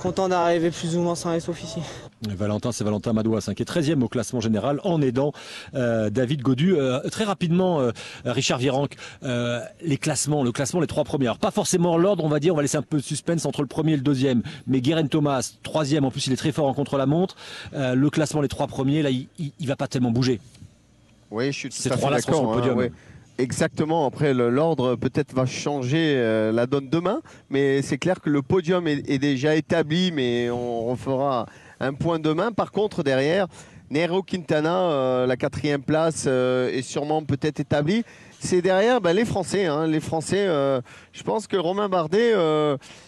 content 0.00 0.28
d'arriver 0.28 0.70
plus 0.70 0.96
ou 0.96 1.00
moins 1.00 1.14
sans 1.14 1.38
sauf 1.40 1.62
ici. 1.62 1.80
Valentin, 2.28 2.72
c'est 2.72 2.84
Valentin 2.84 3.12
Madouas, 3.12 3.46
hein, 3.48 3.54
qui 3.54 3.62
est 3.62 3.70
13e 3.70 4.02
au 4.02 4.08
classement 4.08 4.40
général 4.40 4.80
en 4.84 5.00
aidant 5.02 5.32
euh, 5.74 6.10
David 6.10 6.42
Godu. 6.42 6.74
Euh, 6.76 7.00
très 7.10 7.24
rapidement, 7.24 7.80
euh, 7.80 7.90
Richard 8.24 8.58
Virenque, 8.58 8.96
les 9.22 9.96
classements, 9.96 10.42
le 10.42 10.52
classement, 10.52 10.80
les 10.80 10.86
trois 10.86 11.04
premiers. 11.04 11.26
Alors 11.26 11.38
pas 11.38 11.50
forcément 11.50 11.96
l'ordre, 11.96 12.24
on 12.24 12.28
va 12.28 12.40
dire, 12.40 12.52
on 12.54 12.56
va 12.56 12.62
laisser 12.62 12.76
un 12.76 12.82
peu 12.82 12.98
de 12.98 13.02
suspense 13.02 13.46
entre 13.46 13.62
le 13.62 13.68
premier 13.68 13.92
et 13.92 13.96
le 13.96 14.02
deuxième. 14.02 14.42
Mais 14.66 14.80
Guerin 14.80 15.06
Thomas, 15.06 15.54
troisième, 15.62 16.04
en 16.04 16.10
plus 16.10 16.26
il 16.26 16.32
est 16.32 16.36
très 16.36 16.52
fort 16.52 16.66
en 16.66 16.74
contre-la-montre. 16.74 17.36
Le 17.72 18.08
classement, 18.08 18.40
les 18.40 18.48
trois 18.48 18.66
premiers, 18.66 19.02
là, 19.02 19.10
il, 19.10 19.28
il, 19.38 19.52
il 19.58 19.66
va 19.66 19.76
pas 19.76 19.86
tellement 19.88 20.10
bouger. 20.10 20.40
Oui, 21.30 21.46
je 21.46 21.58
suis 21.58 21.68
tout 21.68 21.76
Ces 21.76 21.92
à 21.92 21.96
fait 21.96 22.10
d'accord. 22.10 22.56
ouais. 22.76 22.92
Exactement. 23.36 24.06
Après, 24.06 24.32
l'ordre 24.32 24.94
peut-être 24.94 25.34
va 25.34 25.46
changer 25.46 26.14
la 26.52 26.66
donne 26.66 26.88
demain, 26.88 27.20
mais 27.50 27.82
c'est 27.82 27.98
clair 27.98 28.20
que 28.20 28.30
le 28.30 28.42
podium 28.42 28.86
est, 28.86 29.08
est 29.10 29.18
déjà 29.18 29.56
établi, 29.56 30.12
mais 30.12 30.50
on 30.50 30.86
refera 30.86 31.46
un 31.80 31.94
point 31.94 32.18
demain. 32.18 32.52
Par 32.52 32.72
contre, 32.72 33.02
derrière, 33.02 33.46
Nero 33.90 34.22
Quintana, 34.22 34.90
euh, 34.90 35.26
la 35.26 35.36
quatrième 35.36 35.82
place, 35.82 36.24
euh, 36.26 36.70
est 36.70 36.82
sûrement 36.82 37.22
peut-être 37.22 37.60
établie. 37.60 38.04
C'est 38.40 38.62
derrière 38.62 39.00
ben, 39.00 39.12
les 39.12 39.24
Français. 39.24 39.66
hein. 39.66 39.86
Les 39.86 40.00
Français, 40.00 40.46
euh, 40.46 40.80
je 41.12 41.22
pense 41.22 41.46
que 41.46 41.56
Romain 41.56 41.88
Bardet, 41.88 42.34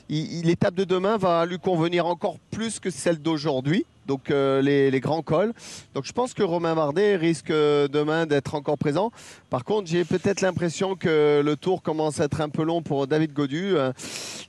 l'étape 0.09 0.75
de 0.75 0.85
demain 0.85 1.17
va 1.17 1.45
lui 1.47 1.59
convenir 1.59 2.07
encore 2.07 2.39
plus 2.51 2.79
que 2.79 2.91
celle 2.91 3.19
d'aujourd'hui. 3.19 3.85
Donc 4.07 4.31
euh, 4.31 4.62
les, 4.62 4.90
les 4.90 5.01
grands 5.01 5.23
cols. 5.23 5.53
Donc 5.95 6.05
je 6.05 6.12
pense 6.12 6.33
que 6.35 6.42
Romain 6.42 6.75
Bardet 6.75 7.16
risque 7.16 7.51
euh, 7.51 7.88
demain 7.88 8.27
d'être 8.27 8.55
encore 8.55 8.79
présent. 8.79 9.11
Par 9.51 9.64
contre, 9.64 9.88
j'ai 9.88 10.05
peut-être 10.05 10.40
l'impression 10.40 10.97
que 10.97 11.42
le 11.45 11.57
tour 11.57 11.83
commence 11.83 12.21
à 12.21 12.25
être 12.25 12.40
un 12.40 12.49
peu 12.49 12.62
long 12.62 12.83
pour 12.83 13.07
David 13.07 13.33
Godu. 13.33 13.77
Euh, 13.77 13.92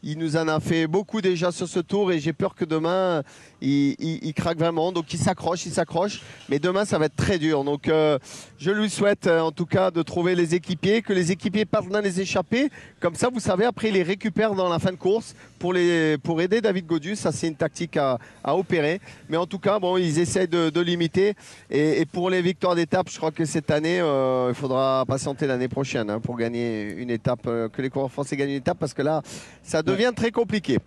Il 0.03 0.19
nous 0.19 0.37
en 0.37 0.47
a 0.47 0.59
fait 0.59 0.85
beaucoup 0.85 1.21
déjà 1.21 1.51
sur 1.51 1.67
ce 1.67 1.79
tour 1.79 2.11
et 2.11 2.19
j'ai 2.19 2.33
peur 2.33 2.53
que 2.53 2.65
demain 2.65 3.23
il, 3.61 3.95
il- 3.99 4.33
craque 4.35 4.59
vraiment. 4.59 4.91
Donc 4.91 5.11
il 5.13 5.19
s'accroche, 5.19 5.65
il 5.65 5.71
s'accroche. 5.71 6.21
Mais 6.49 6.59
demain 6.59 6.85
ça 6.85 6.99
va 6.99 7.05
être 7.05 7.15
très 7.15 7.39
dur. 7.39 7.63
Donc 7.63 7.89
je 8.59 8.71
lui 8.71 8.89
souhaite 8.89 9.25
en 9.27 9.51
tout 9.51 9.65
cas 9.65 9.89
de 9.89 10.03
trouver 10.03 10.35
les 10.35 10.53
équipiers, 10.53 11.01
que 11.01 11.13
les 11.13 11.31
équipiers 11.31 11.65
partent 11.65 11.89
dans 11.89 12.01
les 12.01 12.21
échappées. 12.21 12.69
Comme 12.99 13.15
ça, 13.15 13.29
vous 13.33 13.39
savez, 13.39 13.65
après 13.65 13.87
il 13.89 13.95
les 13.95 14.03
récupère 14.03 14.53
dans 14.53 14.69
la 14.69 14.77
fin 14.77 14.91
de 14.91 14.97
course 14.97 15.33
pour, 15.57 15.73
les, 15.73 16.17
pour 16.19 16.39
aider 16.41 16.61
David 16.61 16.85
Godu. 16.85 17.15
Ça 17.15 17.31
c'est 17.31 17.47
une 17.47 17.55
tactique 17.55 17.97
à, 17.97 18.19
à 18.43 18.55
opérer. 18.55 19.01
Mais 19.29 19.37
en 19.37 19.46
tout 19.47 19.59
cas, 19.59 19.79
bon, 19.79 19.97
ils 19.97 20.19
essayent 20.19 20.47
de, 20.47 20.69
de 20.69 20.81
limiter. 20.81 21.33
Et, 21.69 22.01
et 22.01 22.05
pour 22.05 22.29
les 22.29 22.41
victoires 22.41 22.75
d'étape, 22.75 23.09
je 23.09 23.17
crois 23.17 23.31
que 23.31 23.45
cette 23.45 23.71
année, 23.71 23.99
euh, 23.99 24.49
il 24.49 24.55
faudra 24.55 25.03
patienter 25.07 25.47
l'année 25.47 25.67
prochaine 25.67 26.09
hein, 26.09 26.19
pour 26.19 26.37
gagner 26.37 26.93
une 26.97 27.09
étape, 27.09 27.47
euh, 27.47 27.69
que 27.69 27.81
les 27.81 27.89
coureurs 27.89 28.11
français 28.11 28.35
gagnent 28.37 28.51
une 28.51 28.57
étape, 28.57 28.77
parce 28.79 28.93
que 28.93 29.01
là, 29.01 29.21
ça 29.63 29.81
devient 29.81 30.13
très 30.15 30.31
compliqué. 30.31 30.77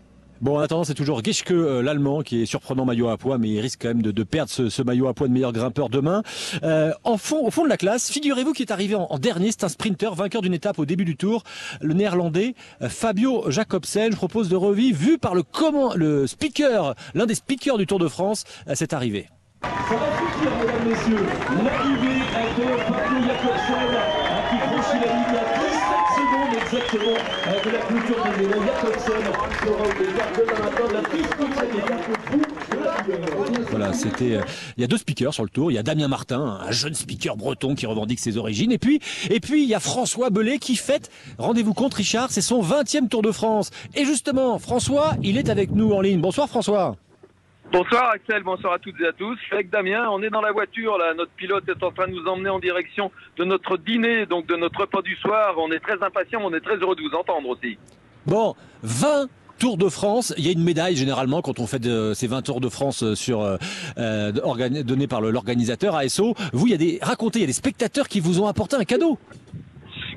Bon, 0.41 0.57
en 0.57 0.61
attendant, 0.61 0.85
c'est 0.85 0.95
toujours 0.95 1.23
Geschke, 1.23 1.51
euh, 1.51 1.83
l'Allemand, 1.83 2.23
qui 2.23 2.41
est 2.41 2.47
surprenant 2.47 2.87
maillot 2.87 3.11
à 3.11 3.19
poids, 3.19 3.37
mais 3.37 3.51
il 3.51 3.61
risque 3.61 3.83
quand 3.83 3.89
même 3.89 4.01
de, 4.01 4.23
perdre 4.23 4.51
ce, 4.51 4.83
maillot 4.83 5.07
à 5.07 5.13
poids 5.13 5.29
de 5.29 5.35
meilleur 5.35 5.53
grimpeur 5.53 5.91
demain. 5.91 6.23
Euh, 6.63 6.93
en 7.05 7.19
fond, 7.19 7.47
au 7.47 7.51
fond 7.51 7.65
de 7.65 7.69
la 7.69 7.77
classe, 7.77 8.11
figurez-vous 8.11 8.55
qui 8.55 8.63
est 8.63 8.73
arrivé 8.73 8.95
en, 8.95 9.19
dernier, 9.19 9.51
c'est 9.51 9.65
un 9.65 9.69
sprinter, 9.69 10.15
vainqueur 10.15 10.41
d'une 10.41 10.55
étape 10.55 10.79
au 10.79 10.87
début 10.87 11.05
du 11.05 11.15
tour, 11.15 11.43
le 11.83 11.93
néerlandais 11.93 12.55
euh, 12.81 12.89
Fabio 12.89 13.51
Jacobsen. 13.51 14.13
Je 14.13 14.17
propose 14.17 14.49
de 14.49 14.57
revivre, 14.57 14.99
vu 14.99 15.19
par 15.19 15.35
le, 15.35 15.43
comment, 15.43 15.95
le 15.95 16.27
speaker, 16.27 16.95
l'un 17.15 17.27
des 17.27 17.35
speakers 17.35 17.77
du 17.77 17.87
Tour 17.87 17.99
de 17.99 18.09
France, 18.09 18.45
euh, 18.67 18.75
cette 18.75 18.95
arrivée. 18.95 19.29
Ça 19.63 19.69
va 19.69 20.07
mesdames, 20.41 20.89
messieurs. 20.89 21.27
L'arrivée 21.65 22.21
hein, 22.33 22.51
qui 24.51 24.57
franchit 24.57 25.01
la 25.05 25.13
ligne 25.13 25.37
à 25.37 25.45
17 25.59 25.81
secondes 26.17 26.60
exactement 26.73 27.17
de 27.65 27.71
la 27.71 27.81
au 27.81 28.55
départ 29.99 30.71
la 30.93 31.03
Voilà, 33.71 33.93
c'était. 33.93 34.37
euh, 34.37 34.43
Il 34.77 34.81
y 34.81 34.85
a 34.85 34.87
deux 34.87 34.97
speakers 34.97 35.35
sur 35.35 35.43
le 35.43 35.49
tour. 35.51 35.73
Il 35.73 35.75
y 35.75 35.79
a 35.79 35.83
Damien 35.83 36.09
Martin, 36.09 36.61
un 36.61 36.71
jeune 36.71 36.95
speaker 36.95 37.37
breton 37.37 37.75
qui 37.75 37.87
revendique 37.87 38.21
ses 38.21 38.37
origines. 38.37 38.71
Et 38.71 38.79
puis, 38.79 39.01
et 39.31 39.41
puis 39.41 39.63
il 39.63 39.69
y 39.69 39.75
a 39.75 39.81
François 39.81 40.31
Belay 40.31 40.59
qui 40.59 40.77
fête. 40.77 41.11
Rendez-vous 41.39 41.75
compte, 41.75 41.95
Richard, 41.95 42.31
c'est 42.31 42.41
son 42.41 42.63
20e 42.63 43.09
Tour 43.09 43.23
de 43.23 43.33
France. 43.33 43.71
Et 43.97 44.05
justement, 44.05 44.59
François, 44.59 45.15
il 45.23 45.39
est 45.39 45.49
avec 45.49 45.73
nous 45.73 45.93
en 45.93 46.01
ligne. 46.01 46.21
Bonsoir, 46.21 46.49
François. 46.49 46.97
Bonsoir 47.73 48.11
Axel, 48.11 48.43
bonsoir 48.43 48.73
à 48.73 48.79
toutes 48.81 49.01
et 49.01 49.07
à 49.07 49.13
tous. 49.13 49.39
Avec 49.53 49.71
Damien, 49.71 50.09
on 50.11 50.21
est 50.25 50.31
dans 50.31 50.41
la 50.41 50.51
voiture 50.51 50.99
là, 50.99 51.15
notre 51.15 51.31
pilote 51.31 51.63
est 51.69 51.85
en 51.85 51.93
train 51.93 52.09
de 52.09 52.13
nous 52.13 52.27
emmener 52.27 52.49
en 52.49 52.59
direction 52.59 53.13
de 53.37 53.45
notre 53.45 53.77
dîner, 53.77 54.27
donc 54.27 54.47
de 54.47 54.57
notre 54.57 54.81
repas 54.81 55.03
du 55.03 55.15
soir. 55.15 55.55
On 55.57 55.71
est 55.71 55.79
très 55.79 56.03
impatients, 56.03 56.41
on 56.43 56.53
est 56.53 56.61
très 56.61 56.75
heureux 56.79 56.97
de 56.97 57.03
vous 57.03 57.15
entendre 57.17 57.49
aussi. 57.49 57.79
Bon, 58.27 58.57
20 58.83 59.29
Tours 59.61 59.77
de 59.77 59.89
France, 59.89 60.35
il 60.37 60.47
y 60.47 60.49
a 60.49 60.53
une 60.53 60.65
médaille 60.65 60.97
généralement 60.97 61.43
quand 61.43 61.61
on 61.61 61.67
fait 61.67 61.79
de, 61.79 62.13
ces 62.13 62.27
20 62.27 62.43
Tours 62.43 62.61
de 62.61 62.71
France 62.71 63.05
euh, 63.05 63.15
sur 63.15 63.43
euh, 63.43 63.57
par 65.09 65.21
l'organisateur 65.21 65.95
ASO. 65.95 66.35
Vous, 66.53 66.67
il 66.67 66.71
y 66.71 66.75
a 66.75 66.79
des 66.79 66.99
racontez, 67.03 67.39
il 67.39 67.43
y 67.43 67.45
a 67.45 67.47
des 67.47 67.53
spectateurs 67.53 68.09
qui 68.09 68.19
vous 68.19 68.41
ont 68.41 68.47
apporté 68.49 68.75
un 68.75 68.85
cadeau. 68.85 69.17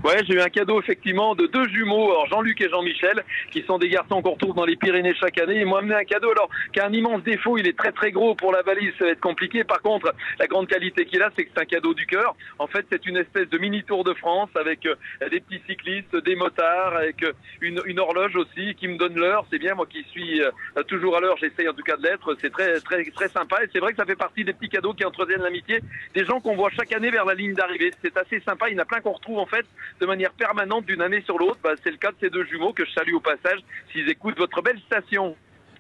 Ouais, 0.03 0.17
j'ai 0.27 0.33
eu 0.33 0.41
un 0.41 0.49
cadeau 0.49 0.81
effectivement 0.81 1.33
de 1.33 1.47
deux 1.47 1.65
jumeaux, 1.69 2.11
alors 2.11 2.27
Jean-Luc 2.27 2.59
et 2.59 2.67
Jean-Michel, 2.67 3.23
qui 3.51 3.63
sont 3.63 3.77
des 3.77 3.87
garçons 3.87 4.21
qu'on 4.21 4.31
retrouve 4.31 4.53
dans 4.53 4.65
les 4.65 4.75
Pyrénées 4.75 5.15
chaque 5.15 5.39
année. 5.39 5.61
Ils 5.61 5.65
m'ont 5.65 5.77
amené 5.77 5.95
un 5.95 6.03
cadeau 6.03 6.29
alors 6.29 6.49
qui 6.73 6.81
a 6.81 6.87
un 6.87 6.91
immense 6.91 7.23
défaut, 7.23 7.57
il 7.57 7.65
est 7.67 7.77
très 7.77 7.93
très 7.93 8.11
gros 8.11 8.35
pour 8.35 8.51
la 8.51 8.63
valise, 8.63 8.91
ça 8.99 9.05
va 9.05 9.11
être 9.11 9.21
compliqué. 9.21 9.63
Par 9.63 9.81
contre, 9.81 10.13
la 10.39 10.47
grande 10.47 10.67
qualité 10.67 11.05
qu'il 11.05 11.21
a, 11.21 11.29
c'est 11.37 11.45
que 11.45 11.51
c'est 11.55 11.61
un 11.61 11.65
cadeau 11.65 11.93
du 11.93 12.05
cœur. 12.05 12.35
En 12.59 12.67
fait, 12.67 12.85
c'est 12.91 13.05
une 13.05 13.15
espèce 13.15 13.47
de 13.47 13.57
mini 13.57 13.81
Tour 13.85 14.03
de 14.03 14.13
France 14.13 14.49
avec 14.55 14.85
euh, 14.85 14.95
des 15.31 15.39
petits 15.39 15.61
cyclistes, 15.69 16.13
des 16.17 16.35
motards, 16.35 16.97
avec 16.97 17.23
euh, 17.23 17.31
une, 17.61 17.79
une 17.85 17.99
horloge 17.99 18.35
aussi 18.35 18.75
qui 18.75 18.89
me 18.89 18.97
donne 18.97 19.15
l'heure. 19.15 19.45
C'est 19.51 19.59
bien, 19.59 19.73
moi 19.73 19.85
qui 19.89 20.03
suis 20.11 20.41
euh, 20.41 20.51
toujours 20.89 21.15
à 21.15 21.21
l'heure, 21.21 21.37
j'essaye 21.37 21.69
en 21.69 21.73
tout 21.73 21.83
cas 21.83 21.95
de 21.95 22.03
l'être. 22.03 22.35
C'est 22.41 22.51
très 22.51 22.81
très 22.81 23.05
très 23.05 23.29
sympa 23.29 23.63
et 23.63 23.69
c'est 23.71 23.79
vrai 23.79 23.91
que 23.91 23.97
ça 23.97 24.05
fait 24.05 24.17
partie 24.17 24.43
des 24.43 24.51
petits 24.51 24.67
cadeaux 24.67 24.93
qui 24.93 25.05
entretiennent 25.05 25.43
l'amitié 25.43 25.79
des 26.13 26.25
gens 26.25 26.41
qu'on 26.41 26.57
voit 26.57 26.71
chaque 26.71 26.91
année 26.91 27.09
vers 27.09 27.23
la 27.23 27.35
ligne 27.35 27.53
d'arrivée. 27.53 27.93
C'est 28.03 28.17
assez 28.17 28.41
sympa. 28.41 28.67
Il 28.69 28.73
y 28.73 28.75
en 28.77 28.81
a 28.81 28.85
plein 28.85 28.99
qu'on 28.99 29.13
retrouve 29.13 29.39
en 29.39 29.45
fait 29.45 29.65
de 29.99 30.05
manière 30.05 30.31
permanente 30.33 30.85
d'une 30.85 31.01
année 31.01 31.21
sur 31.25 31.37
l'autre. 31.37 31.57
Bah, 31.63 31.71
c'est 31.83 31.91
le 31.91 31.97
cas 31.97 32.11
de 32.11 32.17
ces 32.19 32.29
deux 32.29 32.45
jumeaux 32.45 32.73
que 32.73 32.85
je 32.85 32.91
salue 32.91 33.13
au 33.13 33.19
passage 33.19 33.59
s'ils 33.91 34.09
écoutent 34.09 34.37
votre 34.37 34.61
belle 34.61 34.79
station. 34.85 35.35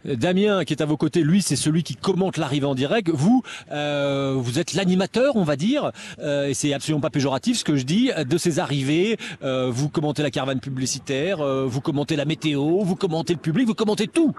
Damien, 0.05 0.65
qui 0.65 0.73
est 0.73 0.81
à 0.81 0.85
vos 0.85 0.97
côtés, 0.97 1.23
lui, 1.23 1.41
c'est 1.41 1.55
celui 1.55 1.83
qui 1.83 1.95
commente 1.95 2.37
l'arrivée 2.37 2.65
en 2.65 2.75
direct. 2.75 3.09
Vous, 3.09 3.41
euh, 3.71 4.33
vous 4.35 4.59
êtes 4.59 4.73
l'animateur, 4.73 5.35
on 5.35 5.43
va 5.43 5.55
dire, 5.55 5.91
euh, 6.19 6.47
et 6.47 6.53
c'est 6.53 6.73
absolument 6.73 7.01
pas 7.01 7.09
péjoratif 7.09 7.57
ce 7.57 7.63
que 7.63 7.75
je 7.75 7.83
dis, 7.83 8.11
de 8.27 8.37
ces 8.37 8.59
arrivées. 8.59 9.17
Euh, 9.43 9.69
vous 9.69 9.89
commentez 9.89 10.21
la 10.21 10.31
caravane 10.31 10.59
publicitaire, 10.59 11.39
euh, 11.41 11.65
vous 11.65 11.79
commentez 11.79 12.15
la 12.15 12.25
météo, 12.25 12.81
vous 12.81 12.95
commentez 12.95 13.33
le 13.33 13.39
public, 13.39 13.65
vous 13.65 13.75
commentez 13.75 14.07
tout. 14.07 14.35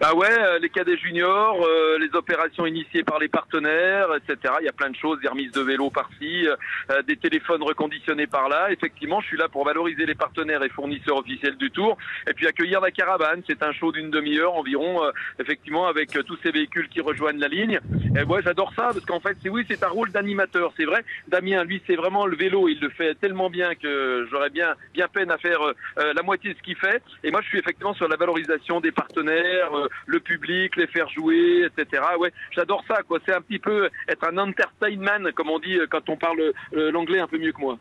Bah 0.00 0.14
ouais, 0.14 0.28
euh, 0.30 0.58
les 0.58 0.68
cadets 0.68 0.96
juniors, 0.96 1.64
euh, 1.64 1.98
les 1.98 2.14
opérations 2.14 2.66
initiées 2.66 3.02
par 3.02 3.18
les 3.18 3.28
partenaires, 3.28 4.08
etc. 4.14 4.54
Il 4.60 4.66
y 4.66 4.68
a 4.68 4.72
plein 4.72 4.90
de 4.90 4.96
choses, 4.96 5.20
des 5.20 5.28
remises 5.28 5.52
de 5.52 5.60
vélo 5.60 5.90
par-ci, 5.90 6.46
euh, 6.46 6.56
euh, 6.90 7.02
des 7.02 7.16
téléphones 7.16 7.62
reconditionnés 7.62 8.26
par-là. 8.26 8.70
Effectivement, 8.70 9.20
je 9.20 9.26
suis 9.26 9.36
là 9.36 9.48
pour 9.48 9.64
valoriser 9.64 10.06
les 10.06 10.14
partenaires 10.14 10.62
et 10.62 10.68
fournisseurs 10.68 11.16
officiels 11.16 11.56
du 11.56 11.70
Tour, 11.70 11.96
et 12.26 12.34
puis 12.34 12.46
accueillir 12.46 12.80
la 12.80 12.90
caravane. 12.90 13.42
C'est 13.46 13.62
un 13.62 13.72
show 13.72 13.92
d'une 13.92 14.10
demi-heure 14.10 14.54
environ, 14.54 15.04
euh, 15.04 15.10
effectivement, 15.38 15.86
avec 15.86 16.16
euh, 16.16 16.22
tous 16.22 16.38
ces 16.42 16.50
véhicules 16.50 16.88
qui 16.88 17.00
rejoignent 17.00 17.40
la 17.40 17.48
ligne. 17.48 17.80
Et 18.16 18.24
moi, 18.24 18.40
j'adore 18.40 18.72
ça 18.74 18.90
parce 18.92 19.04
qu'en 19.04 19.20
fait, 19.20 19.36
c'est 19.42 19.48
oui, 19.48 19.64
c'est 19.68 19.82
un 19.82 19.88
rôle 19.88 20.10
d'animateur, 20.10 20.72
c'est 20.76 20.84
vrai. 20.84 21.04
Damien, 21.28 21.64
lui, 21.64 21.82
c'est 21.86 21.96
vraiment 21.96 22.26
le 22.26 22.36
vélo. 22.36 22.68
Il 22.68 22.80
le 22.80 22.90
fait 22.90 23.14
tellement 23.14 23.50
bien 23.50 23.74
que 23.74 24.26
j'aurais 24.30 24.50
bien, 24.50 24.74
bien 24.94 25.08
peine 25.08 25.30
à 25.30 25.38
faire 25.38 25.60
la 25.96 26.22
moitié 26.22 26.52
de 26.52 26.58
ce 26.58 26.62
qu'il 26.62 26.76
fait. 26.76 27.02
Et 27.24 27.30
moi, 27.30 27.40
je 27.42 27.48
suis 27.48 27.58
effectivement 27.58 27.94
sur 27.94 28.08
la 28.08 28.16
valorisation 28.16 28.80
des 28.80 28.92
partenaires, 28.92 29.70
le 30.06 30.20
public, 30.20 30.76
les 30.76 30.86
faire 30.86 31.08
jouer, 31.08 31.66
etc. 31.66 32.02
Ouais, 32.18 32.32
j'adore 32.52 32.84
ça, 32.88 33.02
quoi. 33.02 33.18
C'est 33.26 33.34
un 33.34 33.40
petit 33.40 33.58
peu 33.58 33.88
être 34.08 34.26
un 34.26 34.38
entertainment, 34.38 35.30
comme 35.34 35.50
on 35.50 35.58
dit 35.58 35.78
euh, 35.78 35.86
quand 35.88 36.08
on 36.08 36.16
parle 36.16 36.52
euh, 36.74 36.90
l'anglais 36.90 37.20
un 37.20 37.26
peu 37.26 37.38
mieux 37.38 37.52
que 37.52 37.60
moi. 37.60 37.78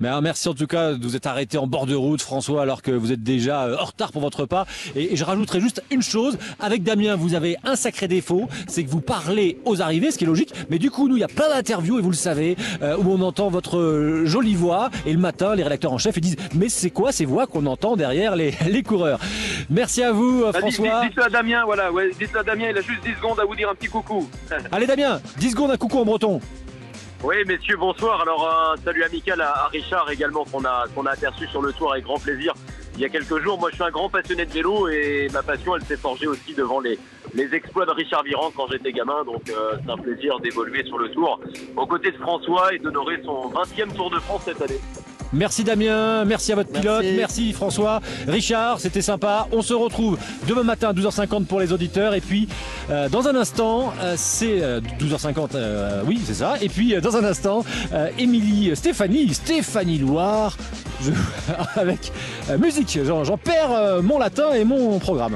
Mais 0.00 0.08
alors, 0.08 0.20
merci 0.22 0.48
en 0.48 0.54
tout 0.54 0.66
cas 0.66 0.92
de 0.92 1.02
vous 1.02 1.16
êtes 1.16 1.26
arrêté 1.26 1.56
en 1.58 1.66
bord 1.66 1.86
de 1.86 1.94
route, 1.94 2.20
François, 2.20 2.62
alors 2.62 2.82
que 2.82 2.90
vous 2.90 3.12
êtes 3.12 3.22
déjà 3.22 3.64
euh, 3.64 3.76
en 3.80 3.84
retard 3.86 4.12
pour 4.12 4.20
votre 4.22 4.40
repas. 4.40 4.66
Et, 4.94 5.12
et 5.12 5.16
je 5.16 5.24
rajouterai 5.24 5.60
juste 5.60 5.82
une 5.90 6.02
chose. 6.02 6.36
Avec 6.60 6.82
Damien, 6.82 7.16
vous 7.16 7.34
avez 7.34 7.56
un 7.64 7.76
sacré 7.76 8.06
défaut, 8.08 8.48
c'est 8.68 8.84
que 8.84 8.90
vous 8.90 9.00
parlez 9.00 9.58
aux 9.64 9.80
arrivées, 9.80 10.10
ce 10.10 10.18
qui 10.18 10.24
est 10.24 10.26
logique. 10.26 10.52
Mais 10.70 10.78
du 10.78 10.90
coup, 10.90 11.08
nous, 11.08 11.16
il 11.16 11.20
y 11.20 11.24
a 11.24 11.28
plein 11.28 11.48
d'interviews, 11.48 11.98
et 11.98 12.02
vous 12.02 12.10
le 12.10 12.16
savez, 12.16 12.56
euh, 12.82 12.96
où 12.98 13.10
on 13.12 13.20
entend 13.22 13.48
votre 13.48 13.78
euh, 13.78 14.26
jolie 14.26 14.54
voix. 14.54 14.90
Et 15.06 15.12
le 15.12 15.18
matin, 15.18 15.54
les 15.54 15.62
rédacteurs 15.62 15.92
en 15.92 15.98
chef, 15.98 16.16
ils 16.16 16.20
disent, 16.20 16.36
mais 16.54 16.68
c'est 16.68 16.90
quoi 16.90 17.10
ces 17.12 17.24
voix 17.24 17.46
qu'on 17.46 17.64
entend 17.66 17.96
derrière 17.96 18.36
les, 18.36 18.52
les 18.68 18.82
coureurs? 18.82 19.18
Merci 19.70 20.02
à 20.02 20.12
vous, 20.12 20.42
Bah, 20.42 20.52
dites- 20.52 20.60
François. 20.60 21.00
dites- 21.00 21.08
Dites-le 21.10 21.24
à 21.24 21.28
Damien, 21.30 21.62
voilà. 21.64 21.90
Ouais, 21.92 22.10
dites-le 22.18 22.40
à 22.40 22.42
Damien, 22.42 22.66
il 22.70 22.76
a 22.76 22.82
juste 22.82 23.02
10 23.04 23.14
secondes 23.14 23.40
à 23.40 23.44
vous 23.44 23.56
dire 23.56 23.70
un 23.70 23.74
petit 23.74 23.88
coucou. 23.88 24.28
Allez, 24.72 24.86
Damien, 24.86 25.20
10 25.38 25.50
secondes, 25.52 25.70
un 25.70 25.76
coucou 25.76 25.98
en 25.98 26.04
breton. 26.04 26.40
Oui, 27.26 27.34
messieurs, 27.44 27.76
bonsoir. 27.76 28.20
Alors, 28.20 28.48
un 28.48 28.76
salut 28.84 29.02
amical 29.02 29.40
à, 29.40 29.66
Richard 29.72 30.08
également, 30.12 30.44
qu'on 30.44 30.64
a, 30.64 30.84
qu'on 30.94 31.06
a 31.06 31.10
aperçu 31.10 31.48
sur 31.48 31.60
le 31.60 31.72
tour 31.72 31.90
avec 31.92 32.04
grand 32.04 32.20
plaisir 32.20 32.54
il 32.94 33.00
y 33.00 33.04
a 33.04 33.08
quelques 33.08 33.42
jours. 33.42 33.58
Moi, 33.58 33.70
je 33.70 33.74
suis 33.74 33.82
un 33.84 33.90
grand 33.90 34.08
passionné 34.08 34.46
de 34.46 34.52
vélo 34.52 34.86
et 34.86 35.26
ma 35.32 35.42
passion, 35.42 35.74
elle 35.74 35.82
s'est 35.82 35.96
forgée 35.96 36.28
aussi 36.28 36.54
devant 36.54 36.78
les, 36.78 36.96
les 37.34 37.52
exploits 37.52 37.84
de 37.84 37.90
Richard 37.90 38.22
Virand 38.22 38.52
quand 38.54 38.68
j'étais 38.70 38.92
gamin. 38.92 39.24
Donc, 39.24 39.42
euh, 39.50 39.76
c'est 39.84 39.90
un 39.90 39.96
plaisir 39.96 40.38
d'évoluer 40.38 40.84
sur 40.84 40.98
le 40.98 41.10
tour 41.10 41.40
aux 41.76 41.86
côtés 41.86 42.12
de 42.12 42.16
François 42.18 42.72
et 42.72 42.78
d'honorer 42.78 43.20
son 43.24 43.50
20e 43.50 43.92
Tour 43.92 44.08
de 44.08 44.20
France 44.20 44.42
cette 44.44 44.62
année. 44.62 44.80
Merci 45.32 45.64
Damien, 45.64 46.24
merci 46.24 46.52
à 46.52 46.54
votre 46.54 46.70
pilote, 46.70 47.04
merci 47.16 47.52
François. 47.52 48.00
Richard, 48.28 48.80
c'était 48.80 49.02
sympa. 49.02 49.48
On 49.52 49.60
se 49.60 49.74
retrouve 49.74 50.16
demain 50.48 50.62
matin 50.62 50.90
à 50.90 50.92
12h50 50.92 51.46
pour 51.46 51.60
les 51.60 51.72
auditeurs. 51.72 52.14
Et 52.14 52.20
puis, 52.20 52.48
euh, 52.90 53.08
dans 53.08 53.26
un 53.26 53.34
instant, 53.34 53.92
euh, 54.02 54.14
c'est 54.16 54.62
euh, 54.62 54.80
12h50, 55.00 55.50
euh, 55.54 56.02
oui, 56.06 56.20
c'est 56.24 56.34
ça. 56.34 56.54
Et 56.62 56.68
puis, 56.68 56.94
dans 57.02 57.16
un 57.16 57.24
instant, 57.24 57.64
Émilie, 58.18 58.74
Stéphanie, 58.76 59.34
Stéphanie 59.34 59.98
Loire, 59.98 60.56
je- 61.02 61.10
avec 61.80 62.12
musique. 62.58 62.98
J'en 63.04 63.24
j'en 63.24 63.36
perds 63.36 64.02
mon 64.02 64.18
latin 64.18 64.52
et 64.54 64.64
mon 64.64 64.98
programme. 64.98 65.34